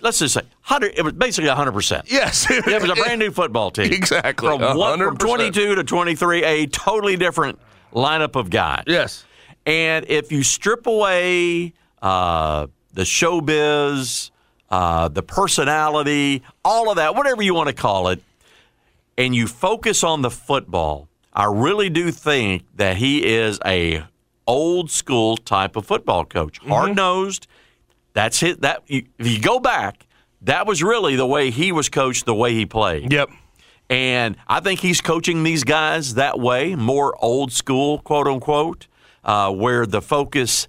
Let's 0.00 0.18
just 0.18 0.34
say 0.34 0.40
100, 0.40 0.94
it 0.96 1.02
was 1.02 1.12
basically 1.12 1.50
100%. 1.50 2.10
Yes. 2.10 2.46
It 2.50 2.82
was 2.82 2.90
a 2.90 2.94
brand 2.94 3.18
new 3.18 3.30
football 3.30 3.70
team. 3.70 3.92
Exactly. 3.92 4.48
From, 4.48 4.76
one, 4.76 4.98
from 4.98 5.16
100%. 5.16 5.18
22 5.18 5.74
to 5.76 5.84
23, 5.84 6.44
a 6.44 6.66
totally 6.66 7.16
different 7.16 7.58
lineup 7.92 8.36
of 8.36 8.50
guys. 8.50 8.84
Yes. 8.86 9.24
And 9.66 10.06
if 10.08 10.32
you 10.32 10.42
strip 10.42 10.86
away 10.86 11.74
uh, 12.00 12.68
the 12.92 13.02
showbiz, 13.02 14.30
uh, 14.70 15.08
the 15.08 15.22
personality, 15.22 16.42
all 16.64 16.90
of 16.90 16.96
that, 16.96 17.14
whatever 17.14 17.42
you 17.42 17.54
want 17.54 17.68
to 17.68 17.74
call 17.74 18.08
it, 18.08 18.22
and 19.18 19.34
you 19.34 19.46
focus 19.46 20.02
on 20.02 20.22
the 20.22 20.30
football, 20.30 21.08
I 21.32 21.44
really 21.44 21.90
do 21.90 22.10
think 22.10 22.64
that 22.76 22.96
he 22.96 23.24
is 23.24 23.58
a 23.66 24.04
old 24.46 24.90
school 24.90 25.36
type 25.36 25.76
of 25.76 25.86
football 25.86 26.24
coach, 26.24 26.58
hard 26.58 26.96
nosed. 26.96 27.46
That's 28.12 28.42
it. 28.42 28.60
That 28.62 28.82
if 28.88 29.04
you 29.18 29.40
go 29.40 29.60
back, 29.60 30.06
that 30.42 30.66
was 30.66 30.82
really 30.82 31.16
the 31.16 31.26
way 31.26 31.50
he 31.50 31.72
was 31.72 31.88
coached, 31.88 32.26
the 32.26 32.34
way 32.34 32.54
he 32.54 32.66
played. 32.66 33.12
Yep. 33.12 33.30
And 33.88 34.36
I 34.46 34.60
think 34.60 34.80
he's 34.80 35.00
coaching 35.00 35.42
these 35.42 35.64
guys 35.64 36.14
that 36.14 36.38
way, 36.38 36.76
more 36.76 37.14
old 37.22 37.52
school, 37.52 37.98
quote 37.98 38.28
unquote, 38.28 38.86
uh, 39.24 39.52
where 39.52 39.84
the 39.84 40.00
focus 40.00 40.68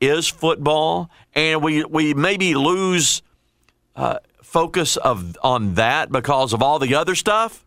is 0.00 0.26
football, 0.26 1.10
and 1.34 1.62
we 1.62 1.84
we 1.84 2.14
maybe 2.14 2.54
lose 2.54 3.22
uh, 3.94 4.18
focus 4.42 4.96
of 4.96 5.36
on 5.42 5.74
that 5.74 6.10
because 6.10 6.52
of 6.52 6.62
all 6.62 6.78
the 6.78 6.94
other 6.94 7.14
stuff. 7.14 7.64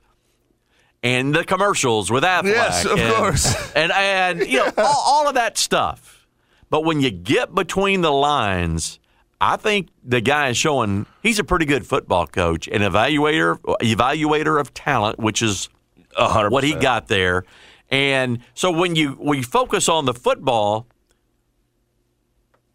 And 1.04 1.36
the 1.36 1.44
commercials 1.44 2.10
with 2.12 2.24
Affleck, 2.24 2.46
Yes, 2.46 2.86
of 2.86 2.98
and, 2.98 3.14
course. 3.14 3.72
and 3.76 3.92
and 3.92 4.40
you 4.42 4.58
know 4.58 4.72
all, 4.78 5.04
all 5.06 5.28
of 5.28 5.36
that 5.36 5.58
stuff. 5.58 6.26
But 6.72 6.84
when 6.84 7.00
you 7.00 7.12
get 7.12 7.54
between 7.54 8.02
the 8.02 8.12
lines, 8.12 9.00
I 9.42 9.58
think 9.58 9.90
the 10.04 10.22
guy 10.22 10.50
is 10.50 10.58
showing 10.58 11.06
he's 11.22 11.40
a 11.40 11.44
pretty 11.44 11.66
good 11.66 11.86
football 11.86 12.28
coach, 12.28 12.68
an 12.68 12.82
evaluator, 12.82 13.60
evaluator 13.82 14.60
of 14.60 14.74
talent, 14.74 15.20
which 15.20 15.42
is 15.42 15.70
A 16.18 16.30
hundred 16.30 16.52
what 16.52 16.64
he 16.64 16.74
got 16.74 17.08
there. 17.08 17.44
And 17.90 18.40
so 18.54 18.72
when 18.72 18.96
you 18.96 19.18
we 19.20 19.44
focus 19.44 19.90
on 19.90 20.06
the 20.06 20.14
football, 20.14 20.88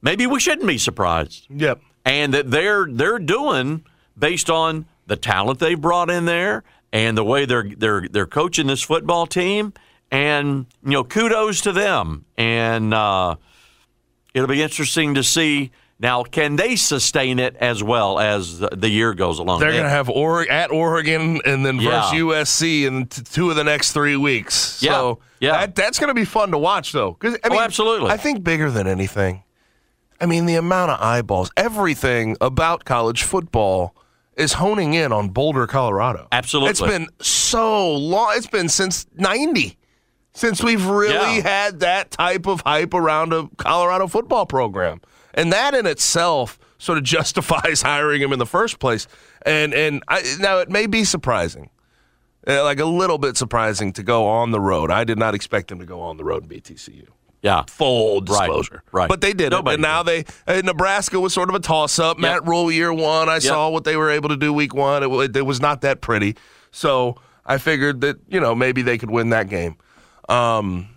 maybe 0.03 0.27
we 0.27 0.39
shouldn't 0.39 0.67
be 0.67 0.79
surprised. 0.79 1.47
Yep. 1.49 1.81
And 2.05 2.35
that 2.35 2.51
they're 2.51 2.87
they're 2.91 3.19
doing 3.19 3.85
based 4.17 4.51
on 4.51 4.87
the 5.07 5.17
talent 5.17 5.59
they've 5.59 5.81
brought 5.81 6.11
in 6.11 6.27
there 6.27 6.63
and 6.93 7.17
the 7.17 7.25
way 7.25 7.47
they're 7.47 7.69
they're 7.77 8.07
they're 8.11 8.27
coaching 8.27 8.67
this 8.67 8.83
football 8.83 9.27
team. 9.27 9.73
And 10.11 10.67
you 10.85 10.91
know, 10.91 11.05
kudos 11.05 11.63
to 11.63 11.73
them. 11.73 12.25
And 12.37 12.93
uh, 12.93 13.37
it'll 14.35 14.49
be 14.49 14.63
interesting 14.63 15.15
to 15.15 15.23
see 15.23 15.71
now 16.03 16.23
can 16.23 16.57
they 16.57 16.77
sustain 16.77 17.39
it 17.39 17.55
as 17.57 17.83
well 17.83 18.19
as 18.19 18.59
the, 18.59 18.89
year 18.89 19.13
goes 19.15 19.39
along. 19.39 19.61
They're 19.61 19.71
going 19.73 19.85
to 19.85 19.89
have 19.91 20.09
or- 20.09 20.51
at 20.51 20.71
Oregon 20.73 21.41
and 21.45 21.65
then 21.65 21.79
Yeah. 21.79 21.91
versus 22.03 22.13
USC 22.15 22.87
in 22.87 23.07
t- 23.07 23.23
two 23.23 23.51
of 23.51 23.57
the 23.57 23.65
next 23.65 23.93
three 23.93 24.17
weeks. 24.17 24.83
Yeah. 24.83 24.93
So 24.93 25.19
Yeah. 25.41 25.53
that, 25.53 25.75
that's 25.75 25.99
going 25.99 26.09
to 26.09 26.15
be 26.15 26.25
fun 26.25 26.51
to 26.53 26.59
watch, 26.59 26.93
though. 26.93 27.13
'Cause, 27.15 27.37
I 27.45 27.49
Oh, 27.51 27.61
absolutely. 27.61 28.11
I 28.11 28.17
think 28.17 28.43
bigger 28.43 28.71
than 28.71 28.87
anything, 28.87 29.43
I 30.21 30.27
mean, 30.27 30.47
the 30.47 30.55
amount 30.57 30.91
of 30.91 31.01
eyeballs, 31.01 31.51
everything 31.57 32.37
about 32.41 32.85
college 32.85 33.23
football 33.23 33.95
is 34.37 34.55
honing 34.55 34.95
in 34.95 35.13
on 35.13 35.29
Boulder, 35.29 35.67
Colorado. 35.67 36.27
Absolutely. 36.33 36.71
It's 36.71 36.81
been 36.81 37.09
so 37.21 37.91
long. 37.95 38.33
It's 38.37 38.47
been 38.47 38.69
since 38.71 39.07
90 39.17 39.77
since 40.33 40.63
we've 40.63 40.87
really 40.87 41.37
Yeah. 41.39 41.43
had 41.65 41.81
that 41.81 42.11
type 42.13 42.47
of 42.47 42.63
hype 42.63 42.95
around 42.95 43.33
a 43.35 43.49
Colorado 43.59 44.07
football 44.07 44.47
program. 44.47 45.01
And 45.35 45.53
that 45.53 45.75
in 45.75 45.87
itself 45.87 46.59
sort 46.79 46.99
of 46.99 47.05
justifies 47.17 47.83
hiring 47.83 48.23
him 48.23 48.33
in 48.33 48.39
the 48.39 48.47
first 48.47 48.79
place. 48.79 49.07
And 49.47 49.73
and 49.75 50.03
I, 50.09 50.23
now 50.41 50.59
it 50.59 50.69
may 50.71 50.87
be 50.87 51.05
surprising, 51.05 51.71
uh, 52.47 52.63
like 52.65 52.81
a 52.81 52.85
little 52.85 53.19
bit 53.19 53.37
surprising 53.37 53.93
to 53.95 54.03
go 54.03 54.27
on 54.27 54.51
the 54.51 54.61
road. 54.61 54.91
I 54.91 55.05
did 55.05 55.19
not 55.19 55.35
expect 55.35 55.71
him 55.71 55.79
to 55.79 55.87
go 55.87 56.01
on 56.01 56.17
the 56.17 56.25
road 56.25 56.43
and 56.43 56.49
beat 56.49 56.65
TCU. 56.65 57.07
yeah. 57.43 57.65
Full 57.69 58.21
disclosure, 58.21 58.83
right. 58.93 59.03
right. 59.03 59.09
But 59.09 59.21
they 59.23 59.33
did 59.33 59.51
Nobody 59.53 59.73
it, 59.73 59.75
and 59.77 59.83
now 59.83 60.03
they 60.03 60.25
uh, 60.47 60.61
Nebraska 60.65 61.19
was 61.21 61.33
sort 61.33 61.49
of 61.49 61.55
a 61.55 61.61
toss 61.61 61.99
up. 61.99 62.19
Matt 62.19 62.47
Rhule 62.47 62.71
year 62.71 62.93
one, 62.93 63.29
I 63.29 63.39
saw 63.39 63.71
what 63.71 63.85
they 63.85 63.97
were 63.97 64.11
able 64.11 64.29
to 64.31 64.37
do 64.37 64.53
week 64.53 64.75
one. 64.75 65.03
It, 65.03 65.11
wa- 65.11 65.21
it 65.21 65.47
was 65.47 65.61
not 65.61 65.81
that 65.83 66.01
pretty. 66.03 66.37
So 66.71 67.17
I 67.47 67.59
figured 67.59 68.03
that 68.03 68.19
you 68.29 68.41
know 68.41 68.55
maybe 68.55 68.83
they 68.83 68.99
could 68.99 69.11
win 69.11 69.31
that 69.31 69.49
game. 69.49 69.77
Um, 70.29 70.89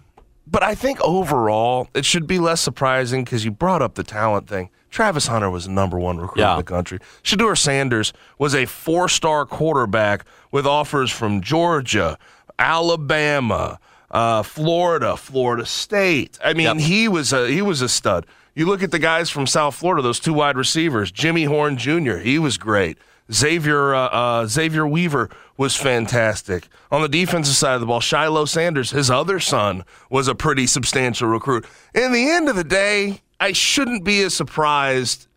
but 0.53 0.63
I 0.63 0.73
think 0.75 1.01
overall 1.01 1.89
it 1.93 2.05
should 2.05 2.27
be 2.27 2.39
less 2.39 2.61
surprising 2.61 3.25
because 3.25 3.43
you 3.43 3.51
brought 3.51 3.81
up 3.81 3.95
the 3.95 4.03
talent 4.03 4.47
thing. 4.47 4.69
Travis 4.89 5.27
Hunter 5.27 5.49
was 5.49 5.65
the 5.65 5.71
number 5.71 5.99
one 5.99 6.19
recruit 6.19 6.41
Yeah. 6.41 6.51
in 6.53 6.57
the 6.59 6.63
country. 6.63 6.99
Shedeur 7.23 7.57
Sanders 7.57 8.13
was 8.37 8.53
a 8.55 8.65
four-star 8.65 9.45
quarterback 9.47 10.23
with 10.51 10.65
offers 10.67 11.09
from 11.11 11.41
Georgia, 11.41 12.17
Alabama, 12.59 13.79
uh, 14.11 14.43
Florida, 14.43 15.17
Florida 15.17 15.65
State. 15.65 16.37
I 16.43 16.53
mean, 16.53 16.67
Yep. 16.67 16.77
he 16.77 17.07
was 17.07 17.33
a 17.33 17.47
he 17.49 17.61
was 17.61 17.81
a 17.81 17.89
stud. 17.89 18.25
You 18.55 18.67
look 18.67 18.83
at 18.83 18.91
the 18.91 18.99
guys 18.99 19.29
from 19.31 19.47
South 19.47 19.73
Florida; 19.75 20.01
those 20.03 20.19
two 20.19 20.33
wide 20.33 20.57
receivers, 20.57 21.11
Jimmy 21.11 21.45
Horn 21.45 21.75
Jr. 21.77 22.17
He 22.17 22.37
was 22.37 22.57
great. 22.57 22.97
Xavier 23.31 23.93
uh, 23.95 24.07
uh, 24.07 24.45
Xavier 24.47 24.85
Weaver 24.87 25.29
was 25.57 25.75
fantastic. 25.75 26.67
On 26.91 27.01
the 27.01 27.07
defensive 27.07 27.55
side 27.55 27.75
of 27.75 27.79
the 27.81 27.87
ball, 27.87 28.01
Shilo 28.01 28.47
Sanders, 28.47 28.91
his 28.91 29.09
other 29.09 29.39
son, 29.39 29.83
was 30.09 30.27
a 30.27 30.35
pretty 30.35 30.67
substantial 30.67 31.27
recruit. 31.27 31.65
In 31.93 32.11
the 32.11 32.29
end 32.29 32.49
of 32.49 32.55
the 32.55 32.63
day, 32.63 33.21
I 33.39 33.51
shouldn't 33.53 34.03
be 34.03 34.21
as 34.23 34.33
surprised, 34.33 35.27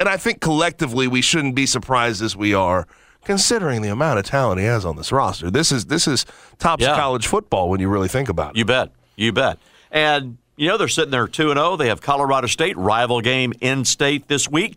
and 0.00 0.08
I 0.08 0.16
think 0.16 0.40
collectively 0.40 1.06
we 1.06 1.22
shouldn't 1.22 1.54
be 1.54 1.66
surprised 1.66 2.22
as 2.22 2.36
we 2.36 2.52
are, 2.54 2.86
considering 3.24 3.82
the 3.82 3.88
amount 3.90 4.18
of 4.18 4.24
talent 4.24 4.60
he 4.60 4.66
has 4.66 4.84
on 4.84 4.96
this 4.96 5.12
roster. 5.12 5.50
This 5.50 5.70
is 5.72 5.86
this 5.86 6.06
is 6.08 6.26
tops 6.58 6.82
Yeah. 6.82 6.96
college 6.96 7.26
football 7.26 7.70
when 7.70 7.80
you 7.80 7.88
really 7.88 8.08
think 8.08 8.28
about 8.28 8.50
it. 8.54 8.58
You 8.58 8.64
bet. 8.64 8.90
You 9.16 9.32
bet. 9.32 9.58
And, 9.90 10.38
you 10.56 10.68
know, 10.68 10.76
they're 10.76 10.88
sitting 10.88 11.10
there 11.12 11.28
2 11.28 11.50
and 11.50 11.58
0. 11.58 11.76
They 11.76 11.88
have 11.88 12.00
Colorado 12.00 12.48
State, 12.48 12.76
rival 12.76 13.20
game 13.20 13.52
in 13.60 13.84
state 13.84 14.26
this 14.28 14.48
week. 14.50 14.76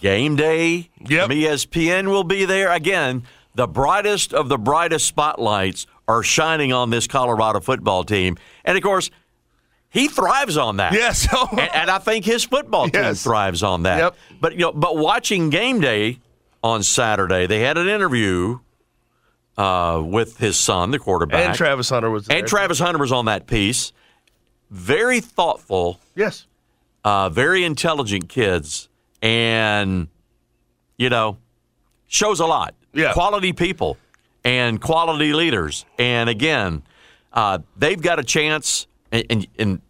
Game 0.00 0.36
day. 0.36 0.90
Yep. 1.06 1.30
ESPN 1.30 2.08
will 2.08 2.24
be 2.24 2.44
there. 2.44 2.70
Again, 2.72 3.22
the 3.54 3.66
brightest 3.66 4.32
of 4.32 4.48
the 4.48 4.58
brightest 4.58 5.06
spotlights 5.06 5.86
are 6.08 6.22
shining 6.22 6.72
on 6.72 6.90
this 6.90 7.06
Colorado 7.06 7.60
football 7.60 8.04
team. 8.04 8.36
And, 8.64 8.76
of 8.76 8.82
course, 8.82 9.10
he 9.90 10.08
thrives 10.08 10.56
on 10.56 10.78
that. 10.78 10.92
Yes. 10.92 11.28
and, 11.52 11.60
and 11.60 11.90
I 11.90 11.98
think 11.98 12.24
his 12.24 12.44
football 12.44 12.88
team 12.88 13.02
Yes. 13.02 13.22
thrives 13.22 13.62
on 13.62 13.84
that. 13.84 13.98
Yep. 13.98 14.16
But 14.40 14.52
you 14.54 14.58
know, 14.60 14.72
but 14.72 14.96
watching 14.96 15.50
game 15.50 15.80
day 15.80 16.18
on 16.62 16.82
Saturday, 16.82 17.46
they 17.46 17.60
had 17.60 17.78
an 17.78 17.88
interview 17.88 18.58
uh, 19.56 20.02
with 20.04 20.38
his 20.38 20.56
son, 20.56 20.90
the 20.90 20.98
quarterback, 20.98 21.46
and 21.46 21.54
Travis 21.54 21.88
Hunter 21.90 22.10
was 22.10 22.26
there. 22.26 22.38
and 22.38 22.46
Travis 22.46 22.78
Hunter 22.80 22.98
was 22.98 23.12
on 23.12 23.26
that 23.26 23.46
piece. 23.46 23.92
Very 24.70 25.20
thoughtful, 25.20 26.00
Yes. 26.16 26.46
uh, 27.04 27.28
very 27.28 27.62
intelligent 27.62 28.28
kids, 28.28 28.88
and 29.24 30.08
you 30.96 31.08
know, 31.10 31.38
shows 32.06 32.40
a 32.40 32.46
lot. 32.46 32.74
Yeah. 32.92 33.12
quality 33.12 33.52
people 33.52 33.96
and 34.44 34.80
quality 34.80 35.32
leaders. 35.32 35.84
And 35.98 36.30
again, 36.30 36.82
uh, 37.32 37.58
they've 37.76 38.00
got 38.00 38.20
a 38.20 38.22
chance. 38.22 38.86
And, 39.10 39.24
and, 39.30 39.46
and 39.58 39.80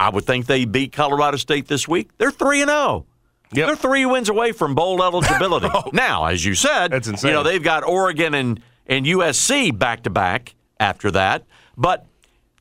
I 0.00 0.10
would 0.10 0.24
think 0.24 0.46
they 0.46 0.64
beat 0.64 0.92
Colorado 0.92 1.36
State 1.36 1.68
this 1.68 1.86
week. 1.86 2.10
They're 2.18 2.32
three 2.32 2.62
and 2.62 2.68
zero. 2.68 3.06
Yep. 3.52 3.66
They're 3.66 3.76
three 3.76 4.04
wins 4.04 4.28
away 4.28 4.50
from 4.50 4.74
bowl 4.74 5.00
eligibility. 5.02 5.68
Now, 5.92 6.24
as 6.24 6.44
you 6.44 6.54
said, 6.54 6.90
That's 6.90 7.06
insane. 7.06 7.28
You 7.28 7.34
know 7.34 7.42
they've 7.44 7.62
got 7.62 7.84
Oregon 7.84 8.34
and 8.34 8.60
and 8.88 9.06
USC 9.06 9.76
back 9.76 10.02
to 10.02 10.10
back 10.10 10.56
after 10.80 11.12
that. 11.12 11.44
But 11.76 12.06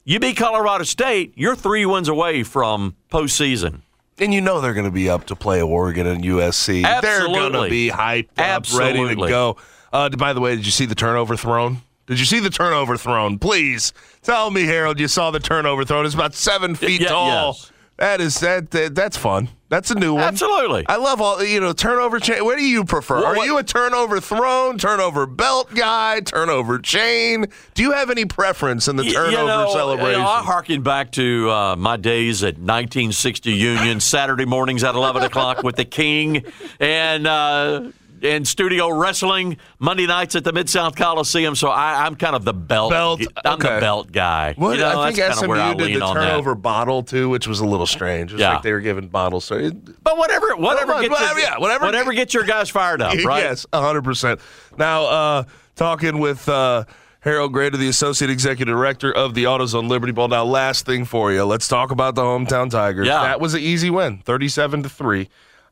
you 0.04 0.20
beat 0.20 0.38
Colorado 0.38 0.84
State, 0.84 1.34
you're 1.36 1.56
three 1.56 1.88
wins 1.88 2.08
away 2.08 2.44
from 2.44 2.96
postseason. 3.10 3.82
And 4.18 4.34
you 4.34 4.42
know 4.42 4.62
they're 4.62 4.74
going 4.74 4.86
to 4.86 4.92
be 4.92 5.10
up 5.10 5.26
to 5.26 5.36
play 5.36 5.62
Oregon 5.62 6.08
and 6.08 6.24
USC. 6.24 6.84
They're 7.02 7.28
going 7.28 7.54
to 7.54 7.70
be 7.70 7.90
hyped 7.90 8.38
up, 8.38 8.66
ready 8.78 9.06
to 9.08 9.16
go. 9.16 9.58
Uh, 9.92 10.10
by 10.10 10.34
the 10.34 10.42
way, 10.42 10.56
did 10.56 10.66
you 10.66 10.72
see 10.72 10.86
the 10.86 10.96
turnover 10.96 11.36
throne? 11.36 11.82
Did 12.08 12.20
you 12.20 12.26
see 12.26 12.40
the 12.40 12.50
turnover 12.50 12.98
throne? 12.98 13.40
Please 13.40 13.92
tell 14.22 14.52
me, 14.52 14.64
Harold, 14.64 15.00
you 15.00 15.08
saw 15.08 15.32
the 15.32 15.40
turnover 15.40 15.84
throne. 15.86 16.06
It's 16.06 16.14
about 16.14 16.36
seven 16.36 16.76
feet 16.76 17.02
yeah, 17.02 17.08
tall. 17.10 17.48
yes. 17.48 17.72
That 17.98 18.22
is 18.22 18.40
that, 18.42 18.72
that. 18.72 18.94
That's 18.96 19.18
fun. 19.18 19.50
That's 19.68 19.90
a 19.90 19.96
new 19.96 20.14
one. 20.14 20.24
Absolutely. 20.24 20.86
I 20.88 20.98
love 20.98 21.20
all 21.22 21.44
you 21.44 21.60
know. 21.60 21.74
Turnover 21.74 22.20
chain. 22.20 22.46
What 22.46 22.58
do 22.58 22.64
you 22.64 22.86
prefer? 22.86 23.16
Well, 23.16 23.26
Are 23.26 23.36
what- 23.36 23.46
you 23.48 23.58
a 23.58 23.64
turnover 23.64 24.20
throne, 24.20 24.78
turnover 24.78 25.26
belt 25.26 25.74
guy, 25.74 26.20
turnover 26.22 26.78
chain? 26.78 27.48
Do 27.74 27.82
you 27.82 27.92
have 27.94 28.12
any 28.12 28.26
preference 28.26 28.88
in 28.88 28.96
the 28.96 29.04
turnover 29.04 29.32
you 29.32 29.48
know, 29.48 29.70
celebration? 29.74 30.20
You 30.20 30.26
know, 30.26 30.30
I 30.30 30.44
harken 30.44 30.84
back 30.84 31.12
to 31.14 31.50
uh, 31.50 31.76
my 31.78 31.98
days 31.98 32.44
at 32.44 32.56
1960 32.60 33.52
Union, 33.54 34.00
Saturday 34.00 34.46
mornings 34.46 34.84
at 34.84 34.94
11 34.94 35.24
o'clock 35.24 35.64
with 35.64 35.78
the 35.78 35.86
King, 35.86 36.46
and 36.80 37.26
uh, 37.26 37.90
and 38.22 38.48
studio 38.48 38.90
wrestling 38.90 39.58
Monday 39.80 40.08
nights 40.08 40.36
at 40.36 40.44
the 40.44 40.52
Mid 40.54 40.70
South 40.70 40.96
Coliseum. 40.96 41.56
So 41.56 41.70
I, 41.70 42.06
I'm 42.06 42.16
kind 42.16 42.36
of 42.36 42.46
the 42.46 42.54
belt. 42.54 42.92
Belt, 42.92 43.22
I'm 43.44 43.54
okay. 43.56 43.76
the 43.76 43.80
belt 43.82 44.12
guy. 44.12 44.56
Well, 44.58 44.74
You 44.74 44.80
know, 44.82 45.02
I 45.02 45.12
think 45.12 45.48
where 45.48 45.60
I 45.60 45.72
SMU 45.74 45.86
did 45.88 45.96
the 46.02 46.06
turnover 46.06 46.56
bottle 46.56 47.04
too, 47.04 47.30
which 47.30 47.48
was 47.48 47.60
a 47.60 47.66
little 47.66 47.86
strange. 47.88 48.32
It 48.32 48.36
was 48.36 48.42
Yeah. 48.42 48.54
like 48.54 48.64
they 48.64 48.72
were 48.74 48.80
giving 48.82 49.08
bottles. 49.08 49.46
So 49.46 49.56
it, 49.56 50.04
But 50.04 50.18
whatever, 50.18 50.56
whatever, 50.56 50.94
Well, 50.94 51.02
gets 51.02 51.12
whatever, 51.12 51.40
your, 51.40 51.50
yeah, 51.50 51.58
whatever- 51.58 51.86
whatever 51.86 52.14
gets 52.14 52.34
your 52.34 52.44
guys 52.44 52.70
fired 52.70 53.02
up, 53.02 53.14
right? 53.26 53.44
Yes, 53.44 53.66
hundred 53.74 54.04
percent. 54.04 54.40
Now, 54.78 55.06
uh, 55.06 55.44
talking 55.76 56.20
with 56.20 56.48
uh, 56.50 56.86
Harold 57.22 57.54
Graeter, 57.54 57.78
the 57.78 57.88
associate 57.90 58.30
executive 58.30 58.74
director 58.74 59.12
of 59.12 59.34
the 59.34 59.46
AutoZone 59.46 59.88
Liberty 59.90 60.14
Bowl. 60.14 60.28
Now, 60.28 60.46
last 60.46 60.86
thing 60.86 61.06
for 61.06 61.32
you, 61.32 61.44
let's 61.44 61.68
talk 61.68 61.92
about 61.92 62.16
the 62.16 62.22
hometown 62.22 62.70
Tigers. 62.70 63.08
Yeah. 63.08 63.24
that 63.24 63.40
was 63.42 63.54
an 63.56 63.62
easy 63.62 63.90
win, 63.90 64.20
thirty-seven 64.20 64.84
to 64.84 64.90
three. 64.90 65.30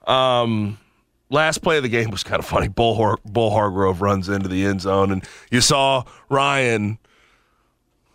Um, 0.08 0.78
last 1.34 1.58
play 1.62 1.78
of 1.78 1.84
the 1.84 1.90
game 1.90 2.10
was 2.12 2.24
kind 2.24 2.40
of 2.40 2.46
funny. 2.46 2.68
Bull, 2.68 2.96
Har- 2.96 3.20
Bull 3.26 3.52
Hargrove 3.52 4.02
runs 4.02 4.30
into 4.30 4.48
the 4.48 4.66
end 4.66 4.82
zone, 4.82 5.12
and 5.12 5.24
you 5.52 5.60
saw 5.60 6.04
Ryan 6.30 6.98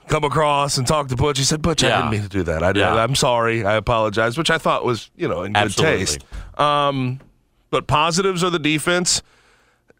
come 0.06 0.24
across 0.24 0.78
and 0.78 0.86
talk 0.86 1.08
to 1.08 1.16
Butch. 1.16 1.38
He 1.38 1.44
said, 1.44 1.60
"Butch, 1.60 1.84
I 1.84 1.88
didn't 1.96 2.10
mean 2.10 2.22
to 2.22 2.28
do 2.28 2.42
that. 2.44 2.62
I. 2.62 2.72
Yeah. 2.74 2.94
I'm 2.94 3.14
sorry. 3.14 3.64
I 3.64 3.74
apologize." 3.74 4.38
Which 4.38 4.50
I 4.50 4.58
thought 4.58 4.84
was, 4.84 5.10
you 5.16 5.28
know, 5.28 5.42
in 5.42 5.52
good 5.52 5.64
Absolutely. 5.64 5.98
taste. 5.98 6.24
Um, 6.58 7.20
but 7.70 7.86
positives 7.86 8.42
are 8.42 8.50
the 8.50 8.58
defense, 8.58 9.22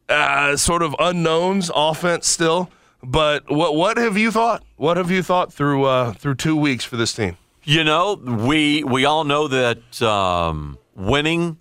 uh, 0.09 0.57
sort 0.57 0.83
of 0.83 0.94
unknowns 0.98 1.70
offense 1.74 2.26
still. 2.26 2.70
But 3.02 3.50
what 3.50 3.74
what 3.74 3.96
have 3.98 4.16
you 4.16 4.31
thought? 4.31 4.62
What 4.76 4.96
have 4.96 5.11
you 5.11 5.22
thought 5.22 5.52
through 5.52 5.85
uh, 5.85 6.12
through 6.12 6.37
two 6.37 6.57
weeks 6.57 6.85
for 6.85 6.96
this 6.96 7.12
team? 7.12 7.37
You 7.64 7.85
know, 7.85 8.14
we 8.14 8.83
we 8.85 9.04
all 9.04 9.24
know 9.24 9.46
that 9.48 10.00
um, 10.02 10.78
winning 10.96 11.59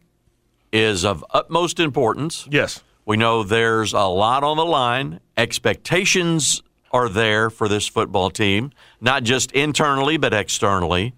is 0.78 1.04
of 1.04 1.26
utmost 1.32 1.80
importance. 1.80 2.48
Yes. 2.52 2.84
We 3.06 3.18
know 3.18 3.44
there's 3.44 3.94
a 3.94 4.02
lot 4.06 4.44
on 4.44 4.58
the 4.58 4.66
line. 4.66 5.20
Expectations 5.38 6.62
are 6.92 7.10
there 7.10 7.50
for 7.50 7.68
this 7.68 7.88
football 7.88 8.30
team, 8.30 8.72
not 9.02 9.24
just 9.24 9.52
internally, 9.52 10.18
but 10.18 10.34
externally. 10.34 11.14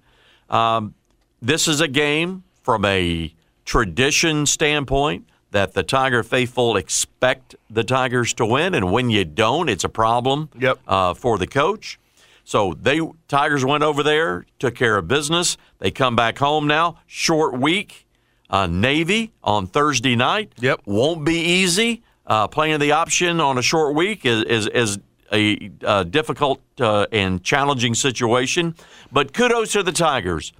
Um, 0.49 0.95
this 1.41 1.67
is 1.67 1.79
a 1.81 1.87
game 1.87 2.43
from 2.63 2.85
a 2.85 3.33
tradition 3.65 4.45
standpoint 4.45 5.27
that 5.51 5.73
the 5.73 5.83
Tiger 5.83 6.21
faithful 6.23 6.75
expect 6.77 7.55
the 7.69 7.83
Tigers 7.83 8.33
to 8.35 8.45
win, 8.45 8.73
and 8.75 8.91
when 8.91 9.09
you 9.09 9.25
don't, 9.25 9.69
it's 9.69 9.83
a 9.83 9.89
problem 9.89 10.49
Yep. 10.59 10.79
uh, 10.87 11.13
for 11.13 11.37
the 11.37 11.47
coach. 11.47 11.99
So 12.43 12.73
they 12.79 12.99
Tigers 13.27 13.63
went 13.63 13.83
over 13.83 14.01
there, 14.03 14.45
took 14.57 14.75
care 14.75 14.97
of 14.97 15.07
business. 15.07 15.55
They 15.79 15.91
come 15.91 16.15
back 16.15 16.39
home 16.39 16.65
now. 16.67 16.97
Short 17.05 17.59
week. 17.59 18.07
Uh, 18.49 18.67
Navy 18.67 19.31
on 19.43 19.67
Thursday 19.67 20.15
night. 20.15 20.53
Yep. 20.59 20.81
Won't 20.85 21.23
be 21.23 21.39
easy. 21.39 22.01
Uh, 22.25 22.47
playing 22.47 22.79
the 22.79 22.91
option 22.91 23.39
on 23.39 23.57
a 23.57 23.61
short 23.61 23.95
week 23.95 24.25
is 24.25 24.43
is, 24.45 24.67
is 24.67 24.99
a 25.31 25.71
uh, 25.83 26.03
difficult 26.03 26.61
uh, 26.79 27.05
and 27.11 27.43
challenging 27.43 27.93
situation. 27.93 28.75
But 29.11 29.33
kudos 29.33 29.71
to 29.73 29.83
the 29.83 29.91
Tigers. 29.91 30.53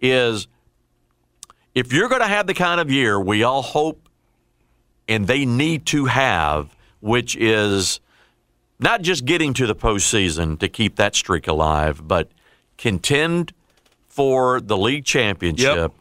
Is 0.00 0.48
if 1.74 1.92
you're 1.92 2.08
going 2.08 2.20
to 2.20 2.28
have 2.28 2.46
the 2.46 2.54
kind 2.54 2.80
of 2.80 2.90
year 2.90 3.18
we 3.18 3.42
all 3.42 3.62
hope 3.62 4.08
and 5.08 5.26
they 5.26 5.44
need 5.44 5.86
to 5.86 6.06
have, 6.06 6.74
which 7.00 7.36
is 7.36 8.00
not 8.78 9.02
just 9.02 9.24
getting 9.24 9.54
to 9.54 9.66
the 9.66 9.74
postseason 9.74 10.58
to 10.58 10.68
keep 10.68 10.96
that 10.96 11.14
streak 11.14 11.46
alive, 11.46 12.06
but 12.06 12.28
contend 12.76 13.52
for 14.08 14.60
the 14.60 14.76
league 14.76 15.04
championship. 15.04 15.76
Yep. 15.76 15.92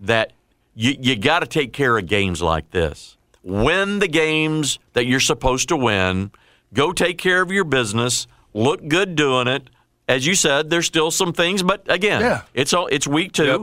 That 0.00 0.32
you, 0.76 0.94
you 1.00 1.16
got 1.16 1.40
to 1.40 1.46
take 1.46 1.72
care 1.72 1.98
of 1.98 2.06
games 2.06 2.40
like 2.40 2.70
this. 2.70 3.16
Win 3.42 3.98
the 3.98 4.06
games 4.08 4.78
that 4.92 5.06
you're 5.06 5.18
supposed 5.20 5.68
to 5.70 5.76
win. 5.76 6.30
Go 6.74 6.92
take 6.92 7.18
care 7.18 7.42
of 7.42 7.50
your 7.50 7.64
business. 7.64 8.26
Look 8.54 8.86
good 8.86 9.16
doing 9.16 9.48
it. 9.48 9.70
As 10.08 10.26
you 10.26 10.34
said, 10.36 10.70
there's 10.70 10.86
still 10.86 11.10
some 11.10 11.32
things, 11.32 11.62
but 11.64 11.82
again, 11.90 12.20
Yeah. 12.20 12.42
it's 12.54 12.72
all, 12.72 12.86
it's 12.88 13.06
week 13.08 13.32
two. 13.32 13.44
Yep. 13.46 13.60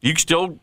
You 0.00 0.12
can 0.12 0.20
still 0.20 0.58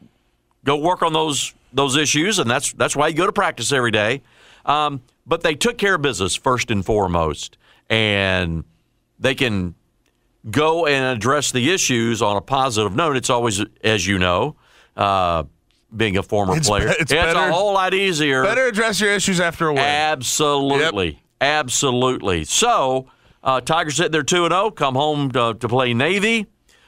go 0.64 0.78
work 0.78 1.02
on 1.02 1.14
those 1.14 1.54
those 1.74 1.98
issues, 1.98 2.40
and 2.40 2.50
that's 2.50 2.72
that's 2.74 2.96
why 2.96 3.08
you 3.10 3.16
go 3.16 3.26
to 3.26 3.32
practice 3.34 3.72
every 3.74 3.92
day. 3.92 4.22
Um, 4.66 5.02
but 5.26 5.42
they 5.42 5.56
took 5.56 5.78
care 5.78 5.96
of 5.96 6.02
business 6.02 6.36
first 6.36 6.72
and 6.72 6.86
foremost, 6.86 7.58
and 7.90 8.64
they 9.20 9.36
can 9.36 9.76
go 10.50 10.86
and 10.86 11.18
address 11.18 11.52
the 11.52 11.72
issues 11.74 12.22
on 12.22 12.38
a 12.38 12.42
positive 12.42 12.96
note. 12.96 13.18
It's 13.18 13.30
always, 13.30 13.62
as 13.84 14.08
you 14.08 14.18
know, 14.20 14.56
uh, 14.96 15.44
being 15.96 16.18
a 16.18 16.24
former 16.24 16.56
It's 16.58 16.68
player, 16.68 16.88
be- 16.90 16.96
it's 17.00 17.12
better- 17.12 17.38
a 17.40 17.52
whole 17.52 17.74
lot 17.74 17.94
easier. 17.94 18.44
Better 18.44 18.66
address 18.68 19.00
your 19.00 19.12
issues 19.12 19.40
after 19.40 19.68
a 19.68 19.74
win. 19.74 19.80
Absolutely. 19.84 21.22
Absolutely. 21.42 22.44
So, 22.46 23.08
uh, 23.44 23.62
Tigers 23.62 23.96
sitting 23.98 24.12
there 24.12 24.24
2 24.24 24.48
0, 24.50 24.72
come 24.72 24.96
home 24.96 25.32
to, 25.32 25.54
to 25.54 25.68
play 25.68 25.94
Navy. 25.94 26.48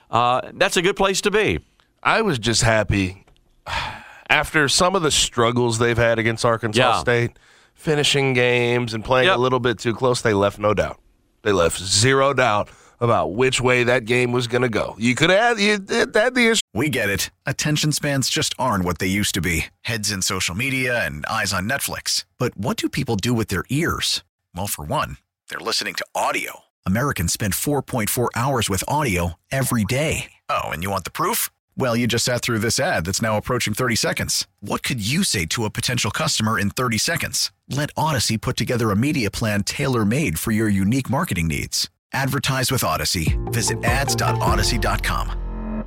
Uh, 0.10 0.42
that's 0.54 0.78
a 0.78 0.82
good 0.82 0.96
place 0.96 1.22
to 1.22 1.32
be. 1.32 1.60
I 2.02 2.22
was 2.22 2.40
just 2.40 2.62
happy 2.64 3.26
after 4.30 4.68
some 4.70 4.96
of 4.96 5.02
the 5.02 5.12
struggles 5.12 5.80
they've 5.80 5.98
had 5.98 6.20
against 6.20 6.46
Arkansas 6.46 6.80
Yeah. 6.82 7.00
State, 7.00 7.38
finishing 7.74 8.34
games 8.34 8.94
and 8.94 9.04
playing 9.04 9.28
Yep. 9.28 9.38
a 9.38 9.40
little 9.40 9.60
bit 9.60 9.80
too 9.80 9.94
close. 9.94 10.22
They 10.22 10.34
left 10.34 10.60
no 10.60 10.74
doubt. 10.74 11.00
They 11.44 11.52
left 11.52 11.80
zero 11.80 12.34
doubt 12.34 12.70
about 13.00 13.34
which 13.34 13.60
way 13.62 13.84
that 13.84 14.06
game 14.06 14.32
was 14.32 14.48
going 14.48 14.62
to 14.62 14.70
go. 14.70 14.96
You 14.98 15.16
could 15.16 15.32
add 15.32 15.60
you 15.60 15.74
it 15.90 16.16
had 16.16 16.36
the 16.36 16.52
issue. 16.52 16.62
We 16.74 16.90
get 16.90 17.10
it. 17.10 17.30
Attention 17.46 17.92
spans 17.92 18.30
just 18.30 18.54
aren't 18.58 18.86
what 18.86 19.00
they 19.00 19.08
used 19.08 19.34
to 19.36 19.42
be 19.42 19.68
heads 19.82 20.12
in 20.12 20.22
social 20.22 20.56
media 20.56 21.06
and 21.06 21.26
eyes 21.26 21.54
on 21.54 21.68
Netflix. 21.68 22.26
But 22.38 22.56
what 22.56 22.78
do 22.78 22.88
people 22.90 23.16
do 23.16 23.34
with 23.34 23.48
their 23.48 23.66
ears? 23.70 24.24
Well, 24.56 24.68
for 24.68 24.86
one, 24.86 25.18
they're 25.50 25.60
listening 25.60 25.96
to 25.96 26.06
audio. 26.14 26.62
Americans 26.86 27.34
spend 27.34 27.54
4.4 27.54 28.30
hours 28.36 28.70
with 28.70 28.84
audio 28.88 29.34
every 29.52 29.84
day. 29.84 30.32
Oh, 30.50 30.70
and 30.70 30.84
you 30.84 30.92
want 30.92 31.04
the 31.04 31.12
proof? 31.12 31.50
Well, 31.76 31.96
you 31.96 32.08
just 32.08 32.26
sat 32.26 32.42
through 32.42 32.60
this 32.60 32.80
ad 32.80 33.06
that's 33.06 33.22
now 33.22 33.38
approaching 33.38 33.74
30 33.74 33.96
seconds. 33.96 34.48
What 34.62 34.82
could 34.84 35.06
you 35.06 35.24
say 35.24 35.46
to 35.48 35.66
a 35.66 35.70
potential 35.70 36.10
customer 36.12 36.58
in 36.58 36.70
30 36.72 36.98
seconds? 36.98 37.52
Let 37.70 37.92
Odyssey 37.96 38.38
put 38.38 38.58
together 38.58 38.90
a 38.90 38.96
media 38.96 39.30
plan 39.30 39.64
tailor 39.64 40.04
made 40.06 40.40
for 40.40 40.52
your 40.52 40.70
unique 40.70 41.10
marketing 41.10 41.48
needs. 41.48 41.90
Advertise 42.14 42.72
with 42.72 42.84
Odyssey. 42.84 43.38
Visit 43.52 43.84
ads.odyssey.com. 43.84 45.84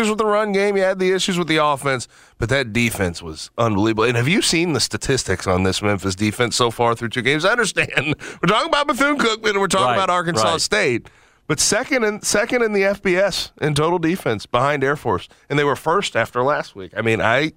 with 0.00 0.18
the 0.18 0.24
run 0.26 0.52
game. 0.52 0.76
You 0.76 0.82
had 0.84 0.98
the 0.98 1.12
issues 1.12 1.38
with 1.38 1.48
the 1.48 1.62
offense, 1.62 2.08
but 2.38 2.48
that 2.50 2.72
defense 2.72 3.20
was 3.22 3.50
unbelievable. 3.58 4.04
And 4.04 4.16
have 4.16 4.28
you 4.28 4.40
seen 4.42 4.72
the 4.72 4.80
statistics 4.80 5.46
on 5.46 5.64
this 5.64 5.82
Memphis 5.82 6.14
defense 6.14 6.56
so 6.56 6.70
far 6.70 6.94
through 6.94 7.10
two 7.10 7.22
games? 7.22 7.44
I 7.44 7.52
understand 7.52 7.90
we're 8.42 8.48
talking 8.48 8.68
about 8.68 8.86
Bethune 8.86 9.18
Cookman 9.18 9.50
and 9.50 9.60
we're 9.60 9.66
talking 9.66 9.86
Right, 9.88 9.94
about 9.94 10.10
Arkansas 10.10 10.52
right. 10.52 10.60
State, 10.60 11.08
but 11.46 11.60
second 11.60 12.04
in 12.04 12.22
second 12.22 12.62
in 12.62 12.72
the 12.72 12.82
FBS 12.82 13.50
in 13.60 13.74
total 13.74 13.98
defense 13.98 14.46
behind 14.46 14.82
Air 14.84 14.96
Force, 14.96 15.28
and 15.50 15.58
they 15.58 15.64
were 15.64 15.76
first 15.76 16.16
after 16.16 16.42
last 16.42 16.74
week. 16.74 16.92
I 16.96 17.02
mean, 17.02 17.20
I. 17.20 17.52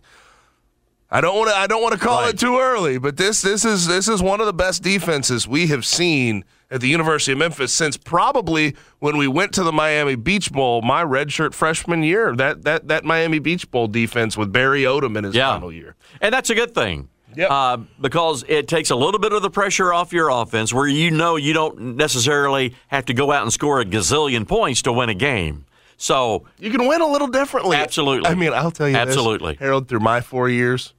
I 1.14 1.20
don't 1.20 1.36
want 1.38 1.50
to. 1.50 1.56
I 1.58 1.68
don't 1.68 1.82
want 1.82 1.94
to 1.94 2.00
call 2.00 2.22
Right. 2.22 2.34
it 2.34 2.40
too 2.40 2.58
early, 2.58 2.98
but 2.98 3.18
this 3.18 3.42
this 3.42 3.66
is 3.66 3.86
this 3.86 4.08
is 4.08 4.22
one 4.24 4.40
of 4.40 4.46
the 4.46 4.54
best 4.54 4.82
defenses 4.82 5.46
we 5.46 5.68
have 5.68 5.86
seen 5.86 6.46
at 6.72 6.82
the 6.82 6.88
University 6.88 7.34
of 7.34 7.38
Memphis 7.38 7.72
since 7.74 7.98
probably 7.98 8.76
when 9.00 9.18
we 9.18 9.28
went 9.28 9.54
to 9.54 9.64
the 9.64 9.72
Miami 9.74 10.16
Beach 10.16 10.52
Bowl 10.52 10.82
my 10.82 11.04
redshirt 11.04 11.54
freshman 11.54 12.02
year. 12.02 12.36
That 12.36 12.64
that 12.64 12.88
that 12.88 13.04
Miami 13.06 13.40
Beach 13.40 13.70
Bowl 13.70 13.88
defense 13.88 14.38
with 14.38 14.52
Barry 14.52 14.84
Odom 14.84 15.18
in 15.18 15.26
his 15.26 15.36
Yeah. 15.36 15.54
final 15.54 15.72
year. 15.72 15.96
And 16.22 16.34
that's 16.34 16.50
a 16.50 16.56
good 16.56 16.74
thing. 16.74 17.10
Yep. 17.36 17.50
Uh, 17.52 17.78
because 18.02 18.44
it 18.50 18.68
takes 18.68 18.90
a 18.90 18.96
little 18.96 19.20
bit 19.20 19.32
of 19.32 19.42
the 19.42 19.50
pressure 19.50 19.94
off 19.94 20.12
your 20.12 20.30
offense 20.30 20.74
where 20.74 20.88
you 20.88 21.12
know 21.12 21.36
you 21.38 21.54
don't 21.54 21.96
necessarily 21.96 22.74
have 22.90 23.06
to 23.06 23.14
go 23.14 23.32
out 23.32 23.44
and 23.44 23.54
score 23.54 23.80
a 23.80 23.86
gazillion 23.86 24.48
points 24.48 24.82
to 24.82 24.92
win 24.92 25.08
a 25.10 25.14
game. 25.14 25.66
So, 25.96 26.46
You 26.58 26.72
can 26.72 26.88
win 26.88 27.00
a 27.00 27.08
little 27.08 27.28
differently. 27.28 27.78
Absolutely. 27.78 28.28
I 28.30 28.34
mean, 28.34 28.52
I'll 28.54 28.72
tell 28.72 28.88
you 28.88 28.94
this, 28.94 29.02
Absolutely. 29.02 29.56
Harold. 29.60 29.88
Through 29.88 30.00
my 30.00 30.20
four 30.20 30.50
years, 30.50 30.94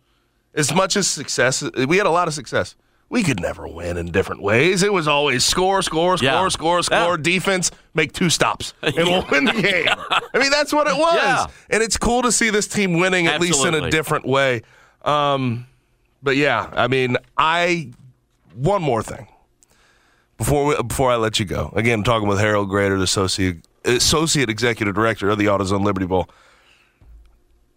as 0.55 0.73
much 0.73 0.97
as 0.97 1.07
success, 1.09 1.63
we 1.89 1.97
had 1.99 2.07
a 2.07 2.11
lot 2.11 2.29
of 2.29 2.35
success. 2.35 2.77
We 3.13 3.23
could 3.23 3.41
never 3.41 3.69
win 3.69 3.99
in 3.99 4.07
different 4.11 4.41
ways. 4.41 4.83
It 4.83 4.91
was 4.91 5.07
always 5.07 5.45
score, 5.45 5.83
score, 5.83 6.17
score, 6.17 6.27
Yeah. 6.27 6.49
score, 6.49 6.83
score, 6.83 7.17
Yeah. 7.17 7.17
defense, 7.21 7.71
make 7.93 8.15
two 8.15 8.31
stops, 8.31 8.73
and 8.83 8.95
we'll 8.97 9.27
win 9.31 9.45
the 9.45 9.53
game. 9.53 9.87
I 9.87 10.39
mean, 10.39 10.51
that's 10.51 10.73
what 10.73 10.87
it 10.87 10.97
was. 10.97 11.17
Yeah. 11.17 11.47
And 11.69 11.83
it's 11.83 11.99
cool 11.99 12.23
to 12.23 12.33
see 12.33 12.49
this 12.49 12.67
team 12.67 12.95
winning, 12.95 13.27
at 13.27 13.39
least 13.39 13.63
in 13.67 13.75
a 13.75 13.91
different 13.91 14.27
way. 14.27 14.63
Um, 15.03 15.67
but 16.23 16.37
yeah, 16.37 16.71
I 16.73 16.89
mean, 16.89 17.19
I 17.37 17.91
one 18.55 18.81
more 18.81 19.03
thing 19.03 19.29
before 20.39 20.65
we, 20.65 20.83
before 20.83 21.11
I 21.13 21.17
let 21.17 21.39
you 21.39 21.45
go. 21.45 21.71
Again, 21.77 21.99
I'm 21.99 22.05
talking 22.05 22.27
with 22.29 22.39
Harold 22.39 22.71
Graeter, 22.71 22.97
the 22.97 23.03
associate 23.05 23.59
associate 23.85 24.49
executive 24.49 24.95
director 24.95 25.29
of 25.29 25.37
the 25.37 25.45
AutoZone 25.47 25.85
Liberty 25.85 26.07
Bowl. 26.07 26.31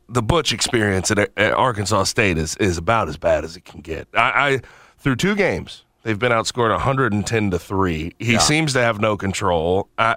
The 0.08 0.22
Butch 0.22 0.54
experience 0.54 1.12
at, 1.12 1.20
at 1.36 1.52
Arkansas 1.52 2.04
State 2.06 2.38
is 2.38 2.56
is 2.56 2.78
about 2.78 3.10
as 3.10 3.18
bad 3.18 3.44
as 3.44 3.58
it 3.58 3.66
can 3.66 3.82
get. 3.82 4.08
I, 4.14 4.20
I 4.54 4.62
through 5.06 5.16
two 5.16 5.36
games, 5.36 5.84
they've 6.02 6.18
been 6.18 6.32
outscored 6.32 6.72
110 6.72 7.52
to 7.52 7.60
three. 7.60 8.16
He 8.18 8.34
Yeah. 8.34 8.40
seems 8.40 8.74
to 8.74 8.80
have 8.82 9.00
no 9.00 9.16
control. 9.16 9.88
I, 10.00 10.16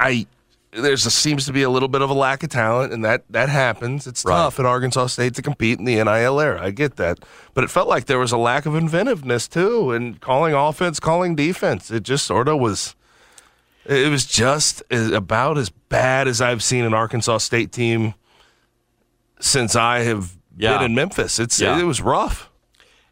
I 0.00 0.26
there's 0.72 1.04
a, 1.04 1.10
seems 1.10 1.44
to 1.44 1.52
be 1.52 1.62
a 1.62 1.68
little 1.68 1.88
bit 1.88 2.00
of 2.00 2.08
a 2.08 2.14
lack 2.14 2.42
of 2.42 2.48
talent, 2.48 2.94
and 2.94 3.04
that 3.04 3.24
that 3.28 3.50
happens. 3.50 4.06
It's 4.06 4.24
Right. 4.24 4.34
tough 4.34 4.58
at 4.58 4.64
Arkansas 4.64 5.08
State 5.08 5.34
to 5.34 5.42
compete 5.42 5.78
in 5.78 5.84
the 5.84 6.02
NIL 6.02 6.40
era. 6.40 6.58
I 6.64 6.70
get 6.70 6.96
that, 6.96 7.18
but 7.52 7.64
it 7.64 7.70
felt 7.70 7.86
like 7.86 8.06
there 8.06 8.18
was 8.18 8.32
a 8.32 8.38
lack 8.38 8.64
of 8.64 8.74
inventiveness 8.74 9.46
too, 9.46 9.92
and 9.92 10.18
calling 10.22 10.54
offense, 10.54 10.98
calling 10.98 11.34
defense. 11.36 11.90
It 11.90 12.02
just 12.02 12.24
sort 12.24 12.48
of 12.48 12.58
was. 12.58 12.94
It 13.84 14.10
was 14.10 14.24
just 14.24 14.82
about 14.90 15.58
as 15.58 15.68
bad 15.68 16.28
as 16.28 16.40
I've 16.40 16.62
seen 16.62 16.84
an 16.86 16.94
Arkansas 16.94 17.38
State 17.38 17.72
team 17.72 18.14
since 19.38 19.76
I 19.76 19.98
have 20.00 20.32
Yeah. 20.56 20.78
been 20.78 20.86
in 20.86 20.94
Memphis. 20.94 21.38
It's 21.38 21.60
Yeah. 21.60 21.78
it 21.78 21.84
was 21.84 22.00
rough. 22.00 22.48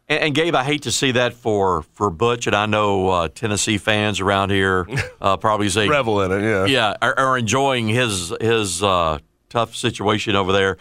And, 0.07 0.23
and 0.23 0.35
Gabe, 0.35 0.55
I 0.55 0.63
hate 0.63 0.83
to 0.83 0.91
see 0.91 1.11
that 1.11 1.33
for, 1.33 1.83
for 1.93 2.09
Butch, 2.09 2.47
and 2.47 2.55
I 2.55 2.65
know 2.65 3.09
uh, 3.09 3.27
Tennessee 3.29 3.77
fans 3.77 4.19
around 4.19 4.51
here 4.51 4.87
uh, 5.21 5.37
probably 5.37 5.69
say, 5.69 5.87
Revel 5.87 6.21
in 6.21 6.31
it, 6.31 6.41
yeah. 6.43 6.65
yeah, 6.65 6.95
are, 7.01 7.17
are 7.17 7.37
enjoying 7.37 7.87
his 7.87 8.33
his 8.41 8.83
uh, 8.83 9.19
tough 9.49 9.75
situation 9.75 10.35
over 10.35 10.51
there. 10.51 10.77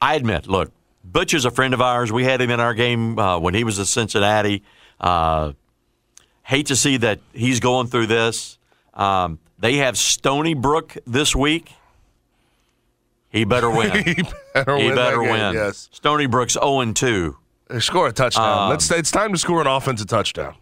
I 0.00 0.14
admit, 0.14 0.46
look, 0.46 0.72
Butch 1.04 1.34
is 1.34 1.44
a 1.44 1.50
friend 1.50 1.74
of 1.74 1.80
ours. 1.80 2.10
We 2.10 2.24
had 2.24 2.40
him 2.40 2.50
in 2.50 2.60
our 2.60 2.74
game 2.74 3.18
uh, 3.18 3.38
when 3.38 3.54
he 3.54 3.64
was 3.64 3.78
at 3.78 3.86
Cincinnati. 3.86 4.62
Uh, 5.00 5.52
hate 6.42 6.66
to 6.66 6.76
see 6.76 6.96
that 6.98 7.20
he's 7.32 7.60
going 7.60 7.86
through 7.86 8.06
this. 8.06 8.58
Um, 8.94 9.38
they 9.58 9.76
have 9.76 9.96
Stony 9.96 10.54
Brook 10.54 10.96
this 11.06 11.34
week. 11.34 11.72
He 13.30 13.44
better 13.44 13.70
win. 13.70 13.90
he 14.04 14.22
better 14.52 14.76
he 14.76 14.86
win. 14.86 14.94
better 14.94 15.22
win. 15.22 15.54
Yes. 15.54 15.88
Stony 15.92 16.26
Brook's 16.26 16.54
0 16.54 16.92
2. 16.92 17.36
Score 17.80 18.08
a 18.08 18.12
touchdown. 18.12 18.64
Um, 18.64 18.70
Let's, 18.70 18.90
it's 18.90 19.10
time 19.10 19.32
to 19.32 19.38
score 19.38 19.60
an 19.60 19.66
offensive 19.66 20.06
touchdown. 20.08 20.54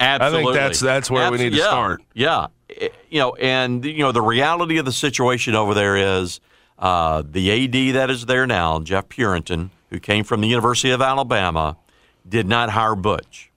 Absolutely. 0.00 0.38
I 0.40 0.44
think 0.44 0.54
that's- 0.54 0.80
that's 0.80 1.10
where 1.10 1.30
we 1.30 1.38
need 1.38 1.50
to 1.50 1.56
yeah, 1.58 1.64
start. 1.64 2.02
Yeah, 2.14 2.46
I- 2.80 2.90
you 3.10 3.18
know, 3.20 3.34
and 3.36 3.84
you 3.84 3.98
know 4.00 4.12
the 4.12 4.20
reality 4.22 4.78
of 4.78 4.84
the 4.84 4.92
situation 4.92 5.54
over 5.54 5.72
there 5.74 5.96
is 5.96 6.40
uh, 6.78 7.22
the 7.28 7.50
AD 7.50 7.94
that 7.94 8.10
is 8.10 8.26
there 8.26 8.46
now, 8.46 8.80
Jeff 8.80 9.08
Purinton, 9.08 9.70
who 9.90 9.98
came 9.98 10.24
from 10.24 10.40
the 10.42 10.48
University 10.48 10.90
of 10.90 11.00
Alabama, 11.00 11.76
did 12.28 12.46
not 12.46 12.70
hire 12.70 12.94
Butch, 12.94 13.50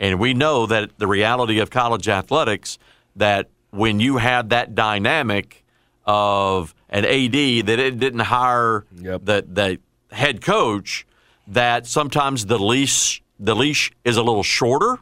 and 0.00 0.18
we 0.18 0.32
know 0.32 0.64
that 0.66 0.98
the 0.98 1.06
reality 1.06 1.58
of 1.58 1.68
college 1.70 2.08
athletics 2.08 2.78
that 3.14 3.50
when 3.70 4.00
you 4.00 4.16
had 4.18 4.48
that 4.50 4.74
dynamic 4.74 5.62
of 6.06 6.74
an 6.88 7.04
AD 7.04 7.32
that 7.66 7.78
it 7.78 7.98
didn't 7.98 8.20
hire 8.20 8.86
Yep. 8.96 9.20
the 9.24 9.44
the 9.52 9.78
head 10.14 10.40
coach, 10.40 11.06
that 11.48 11.86
sometimes 11.86 12.46
the 12.46 12.58
leash 12.58 13.22
the 13.38 13.54
leash 13.54 13.92
is 14.04 14.16
a 14.16 14.22
little 14.22 14.42
shorter. 14.42 14.98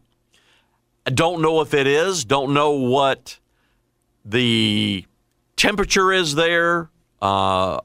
I 1.07 1.11
don't 1.11 1.41
know 1.41 1.61
if 1.61 1.75
it 1.75 1.87
is. 1.87 2.25
Don't 2.25 2.53
know 2.53 2.73
what 2.73 3.39
the 4.25 5.05
temperature 5.57 6.13
is 6.13 6.35
there. 6.35 6.91
Uh, 7.21 7.81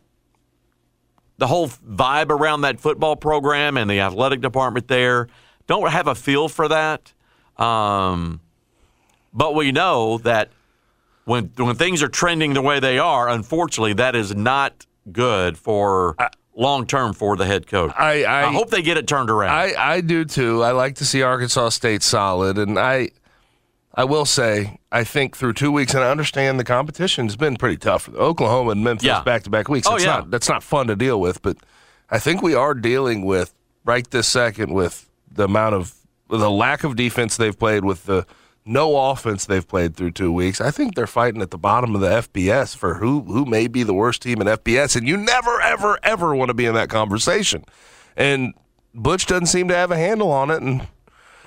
the 1.38 1.48
whole 1.48 1.68
vibe 1.68 2.32
around 2.32 2.62
that 2.62 2.80
football 2.80 3.16
program 3.16 3.78
and 3.78 3.90
the 3.90 4.00
athletic 4.00 4.42
department 4.42 4.88
there. 4.88 5.28
Don't 5.68 5.90
have 5.90 6.08
a 6.08 6.16
feel 6.16 6.50
for 6.50 6.68
that. 6.68 7.14
Um, 7.58 8.42
but 9.34 9.54
we 9.54 9.72
know 9.72 10.18
that 10.20 10.50
when 11.26 11.52
when 11.58 11.76
things 11.76 12.02
are 12.02 12.08
trending 12.08 12.54
the 12.54 12.62
way 12.62 12.80
they 12.80 12.98
are, 12.98 13.30
unfortunately, 13.30 13.94
that 13.94 14.16
is 14.16 14.36
not 14.36 14.86
good 15.12 15.58
for 15.58 16.16
long 16.60 16.86
term 16.86 17.14
for 17.14 17.36
the 17.38 17.46
head 17.46 17.66
coach. 17.68 17.92
I, 17.98 18.24
I, 18.24 18.48
I 18.50 18.52
hope 18.52 18.70
they 18.70 18.82
get 18.82 18.98
it 18.98 19.08
turned 19.08 19.30
around. 19.30 19.52
I, 19.52 19.74
I 19.96 20.02
do 20.02 20.26
too. 20.26 20.62
I 20.64 20.72
like 20.72 20.96
to 20.96 21.06
see 21.06 21.22
Arkansas 21.24 21.70
State 21.70 22.04
solid, 22.04 22.58
and 22.58 22.78
I 22.78 23.10
I 23.96 24.04
will 24.04 24.26
say 24.26 24.80
I 24.92 25.04
think 25.04 25.36
through 25.36 25.54
two 25.54 25.72
weeks, 25.72 25.94
and 25.94 26.04
I 26.04 26.12
understand 26.12 26.60
the 26.60 26.64
competition 26.64 27.26
has 27.26 27.36
been 27.36 27.56
pretty 27.56 27.78
tough. 27.78 28.04
for 28.04 28.16
Oklahoma 28.18 28.72
and 28.72 28.84
Memphis 28.84 29.20
back 29.26 29.44
to 29.44 29.50
back 29.50 29.70
weeks. 29.70 29.88
Oh, 29.88 29.92
That's 29.92 30.04
yeah. 30.04 30.12
not 30.18 30.32
that's 30.32 30.50
not 30.50 30.62
fun 30.62 30.88
to 30.88 30.96
deal 30.96 31.20
with, 31.20 31.42
but 31.42 31.58
I 32.10 32.20
think 32.20 32.42
we 32.42 32.54
are 32.54 32.74
dealing 32.74 33.26
with 33.26 33.54
right 33.86 34.10
this 34.10 34.28
second 34.28 34.74
with 34.74 35.10
the 35.32 35.46
amount 35.46 35.76
of 35.76 35.96
the 36.30 36.52
lack 36.52 36.84
of 36.84 36.96
defense 36.96 37.38
they've 37.38 37.58
played 37.58 37.84
with 37.86 38.06
the 38.06 38.26
no 38.66 39.10
offense 39.12 39.46
they've 39.46 39.68
played 39.68 39.96
through 39.96 40.12
two 40.12 40.32
weeks. 40.32 40.62
I 40.62 40.72
think 40.72 40.96
they're 40.96 41.08
fighting 41.08 41.42
at 41.42 41.52
the 41.52 41.58
bottom 41.58 41.96
of 41.96 42.02
the 42.02 42.08
FBS 42.10 42.76
for 42.76 42.96
who 42.96 43.22
who 43.22 43.46
may 43.46 43.68
be 43.68 43.84
the 43.84 43.94
worst 43.94 44.22
team 44.22 44.42
in 44.42 44.48
FBS, 44.48 44.96
and 44.96 45.08
you 45.08 45.18
never 45.18 45.60
ever 45.62 45.98
ever 46.04 46.36
want 46.36 46.50
to 46.50 46.54
be 46.54 46.66
in 46.66 46.76
that 46.76 46.90
conversation. 46.90 47.64
And 48.16 48.54
Butch 48.94 49.26
doesn't 49.26 49.48
seem 49.48 49.68
to 49.70 49.76
have 49.76 49.92
a 49.92 49.98
handle 49.98 50.32
on 50.32 50.50
it, 50.52 50.62
and 50.62 50.88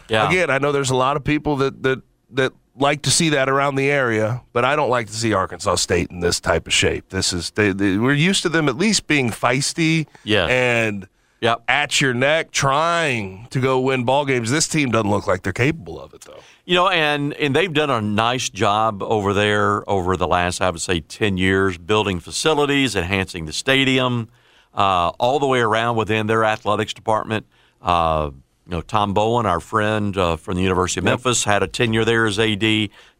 yeah. 0.09 0.29
again, 0.29 0.51
I 0.51 0.59
know 0.59 0.73
there's 0.73 0.91
a 0.91 0.97
lot 0.97 1.17
of 1.17 1.25
people 1.25 1.57
that 1.57 1.83
that 1.83 2.03
that 2.31 2.53
like 2.75 3.03
to 3.03 3.11
see 3.11 3.29
that 3.31 3.49
around 3.51 3.75
the 3.75 3.91
area, 3.91 4.41
but 4.55 4.65
I 4.65 4.77
don't 4.77 4.89
like 4.89 5.07
to 5.09 5.13
see 5.13 5.35
Arkansas 5.35 5.75
State 5.77 6.11
in 6.11 6.21
this 6.21 6.41
type 6.41 6.67
of 6.67 6.73
shape. 6.73 7.11
This 7.11 7.33
is 7.35 7.51
they, 7.51 7.73
they, 7.73 7.99
we're 7.99 8.15
used 8.15 8.43
to 8.45 8.49
them 8.49 8.67
at 8.69 8.77
least 8.77 9.07
being 9.07 9.31
feisty, 9.31 10.07
Yes. 10.25 10.49
and 10.51 11.07
yep. 11.43 11.62
at 11.68 12.01
your 12.01 12.14
neck, 12.14 12.51
trying 12.51 13.47
to 13.51 13.61
go 13.61 13.80
win 13.80 14.05
ball 14.05 14.24
games. 14.24 14.51
This 14.51 14.68
team 14.68 14.90
doesn't 14.90 15.11
look 15.11 15.26
like 15.26 15.43
they're 15.43 15.53
capable 15.53 16.01
of 16.01 16.14
it, 16.14 16.22
though. 16.22 16.40
You 16.64 16.76
know, 16.76 16.88
and 16.88 17.34
and 17.34 17.55
they've 17.55 17.72
done 17.72 17.90
a 17.90 18.01
nice 18.01 18.49
job 18.49 19.03
over 19.03 19.34
there 19.34 19.88
over 19.90 20.16
the 20.16 20.28
last, 20.28 20.62
I 20.62 20.70
would 20.70 20.80
say, 20.80 21.01
ten 21.01 21.36
years, 21.36 21.76
building 21.76 22.20
facilities, 22.20 22.97
enhancing 22.97 23.47
the 23.47 23.53
stadium, 23.53 24.28
uh, 24.72 25.09
all 25.18 25.40
the 25.40 25.47
way 25.47 25.61
around 25.61 25.97
within 25.97 26.28
their 26.28 26.45
athletics 26.45 26.95
department. 26.95 27.47
Uh, 27.82 28.30
you 28.66 28.70
know, 28.70 28.80
Tom 28.80 29.12
Bowen, 29.12 29.45
our 29.45 29.59
friend 29.59 30.16
uh, 30.16 30.36
from 30.36 30.55
the 30.55 30.62
University 30.62 31.01
of 31.01 31.05
Memphis, 31.05 31.43
had 31.45 31.64
a 31.64 31.66
tenure 31.66 32.05
there 32.05 32.26
as 32.26 32.38
AD. 32.38 32.62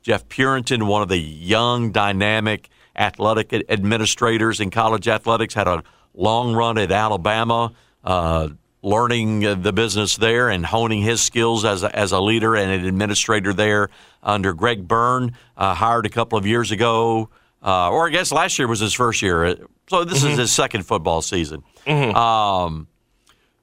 Jeff 0.03 0.29
Purinton, 0.29 0.87
one 0.87 1.03
of 1.03 1.09
the 1.09 1.19
young, 1.19 1.91
dynamic 1.91 2.69
athletic 2.95 3.53
administrators 3.69 4.61
in 4.61 4.71
college 4.71 5.09
athletics, 5.09 5.55
had 5.55 5.67
a 5.67 5.83
long 6.15 6.55
run 6.55 6.79
at 6.79 6.93
Alabama, 6.93 7.73
uh, 8.05 8.49
learning 8.83 9.63
the 9.63 9.73
business 9.73 10.17
there 10.17 10.49
and 10.49 10.67
honing 10.67 11.03
his 11.03 11.21
skills 11.21 11.65
as 11.65 11.83
a, 11.85 11.97
as 11.97 12.11
a 12.13 12.21
leader 12.21 12.57
and 12.57 12.71
an 12.71 12.85
administrator 12.85 13.53
there 13.53 13.89
under 14.23 14.53
Greg 14.53 14.89
Byrne, 14.89 15.37
uh, 15.57 15.75
hired 15.75 16.05
a 16.07 16.09
couple 16.09 16.37
of 16.39 16.47
years 16.47 16.71
ago, 16.73 17.29
uh, 17.65 17.91
or 17.91 18.09
I 18.09 18.11
guess 18.11 18.33
last 18.33 18.59
year 18.59 18.67
was 18.67 18.81
his 18.81 18.93
first 18.93 19.23
year. 19.23 19.57
So 19.89 20.05
this 20.05 20.21
Mm-hmm. 20.23 20.33
is 20.33 20.39
his 20.39 20.51
second 20.53 20.85
football 20.85 21.23
season. 21.23 21.63
Um, 21.87 22.89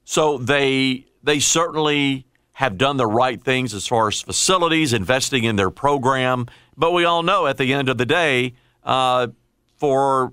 so 0.04 0.38
they 0.38 1.04
they 1.22 1.38
certainly 1.38 2.26
have 2.52 2.76
done 2.78 2.96
the 2.96 3.06
right 3.06 3.42
things 3.42 3.74
as 3.74 3.86
far 3.86 4.08
as 4.08 4.20
facilities, 4.22 4.92
investing 4.92 5.44
in 5.44 5.56
their 5.56 5.70
program. 5.70 6.46
But 6.76 6.92
we 6.92 7.04
all 7.04 7.22
know 7.22 7.46
at 7.46 7.56
the 7.58 7.72
end 7.72 7.88
of 7.88 7.96
the 7.98 8.06
day, 8.06 8.54
uh, 8.84 9.28
for 9.76 10.32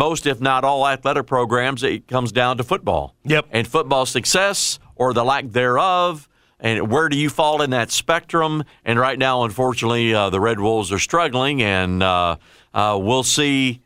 most, 0.00 0.26
if 0.26 0.40
not 0.40 0.64
all, 0.64 0.88
athletic 0.88 1.26
programs, 1.26 1.82
it 1.82 2.08
comes 2.08 2.32
down 2.32 2.56
to 2.56 2.64
football. 2.64 3.14
Yep. 3.24 3.48
And 3.50 3.68
football 3.68 4.06
success 4.06 4.78
or 4.96 5.12
the 5.12 5.22
lack 5.22 5.50
thereof. 5.50 6.26
And 6.58 6.90
where 6.90 7.10
do 7.10 7.18
you 7.18 7.28
fall 7.28 7.60
in 7.60 7.70
that 7.70 7.90
spectrum? 7.90 8.64
And 8.82 8.98
right 8.98 9.18
now, 9.18 9.44
unfortunately, 9.44 10.14
uh, 10.14 10.30
the 10.30 10.40
Red 10.40 10.58
Wolves 10.58 10.90
are 10.90 10.98
struggling, 10.98 11.62
and 11.62 12.02
uh, 12.02 12.36
uh, 12.72 12.98
we'll 13.00 13.22
see 13.22 13.80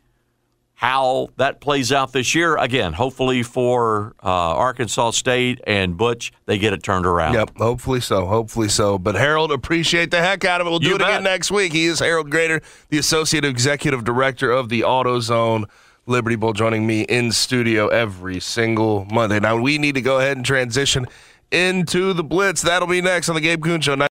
how 0.75 1.29
that 1.37 1.61
plays 1.61 1.91
out 1.91 2.11
this 2.11 2.35
year. 2.35 2.57
Again, 2.57 2.93
hopefully 2.93 3.43
for 3.43 4.13
uh, 4.21 4.27
Arkansas 4.27 5.11
State 5.11 5.61
and 5.65 5.95
Butch, 5.95 6.33
they 6.45 6.57
get 6.57 6.73
it 6.73 6.83
turned 6.83 7.05
around. 7.05 7.33
Yep, 7.33 7.57
hopefully 7.57 8.01
so. 8.01 8.25
Hopefully 8.25 8.67
so. 8.67 8.97
But 8.97 9.15
Harold, 9.15 9.53
appreciate 9.53 10.11
the 10.11 10.19
heck 10.19 10.43
out 10.43 10.59
of 10.59 10.67
it. 10.67 10.69
We'll 10.69 10.79
do 10.79 10.89
You 10.89 10.95
it 10.95 11.01
again 11.01 11.23
next 11.23 11.49
week. 11.49 11.71
He 11.71 11.85
is 11.85 11.99
Harold 11.99 12.29
Graeter, 12.29 12.61
the 12.89 12.97
Associate 12.97 13.45
Executive 13.45 14.03
Director 14.03 14.51
of 14.51 14.67
the 14.67 14.81
AutoZone 14.81 15.65
Liberty 16.07 16.35
Bowl 16.35 16.53
joining 16.53 16.85
me 16.85 17.01
in 17.01 17.31
studio 17.31 17.87
every 17.87 18.39
single 18.39 19.05
Monday. 19.05 19.39
Now, 19.39 19.57
we 19.59 19.79
need 19.79 19.95
to 19.95 20.01
go 20.01 20.19
ahead 20.19 20.37
and 20.37 20.45
transition 20.45 21.07
into 21.51 22.13
the 22.13 22.23
Blitz. 22.23 22.61
That'll 22.61 22.87
be 22.87 23.01
next 23.01 23.27
on 23.27 23.33
the 23.33 23.41
Gabe 23.41 23.63
Kuhn 23.63 23.81
Show. 23.81 24.05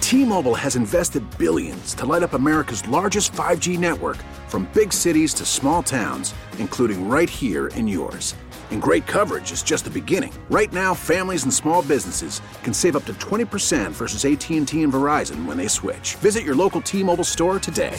T-Mobile 0.00 0.56
has 0.56 0.74
invested 0.74 1.22
billions 1.38 1.94
to 1.94 2.04
light 2.04 2.24
up 2.24 2.32
America's 2.32 2.86
largest 2.88 3.32
5G 3.32 3.78
network 3.78 4.16
from 4.48 4.68
big 4.74 4.92
cities 4.92 5.32
to 5.34 5.44
small 5.44 5.84
towns, 5.84 6.34
including 6.58 7.08
right 7.08 7.30
here 7.30 7.68
in 7.68 7.86
yours. 7.86 8.34
And 8.72 8.82
great 8.82 9.06
coverage 9.06 9.52
is 9.52 9.62
just 9.62 9.84
the 9.84 9.90
beginning. 9.90 10.32
Right 10.50 10.72
now, 10.72 10.94
families 10.94 11.44
and 11.44 11.54
small 11.54 11.82
businesses 11.82 12.40
can 12.64 12.74
save 12.74 12.96
up 12.96 13.04
to 13.04 13.14
20% 13.14 13.92
versus 13.92 14.24
AT&T 14.24 14.58
and 14.82 14.92
Verizon 14.92 15.46
when 15.46 15.56
they 15.56 15.68
switch. 15.68 16.16
Visit 16.16 16.42
your 16.42 16.56
local 16.56 16.80
T-Mobile 16.80 17.22
store 17.22 17.58
today. 17.60 17.98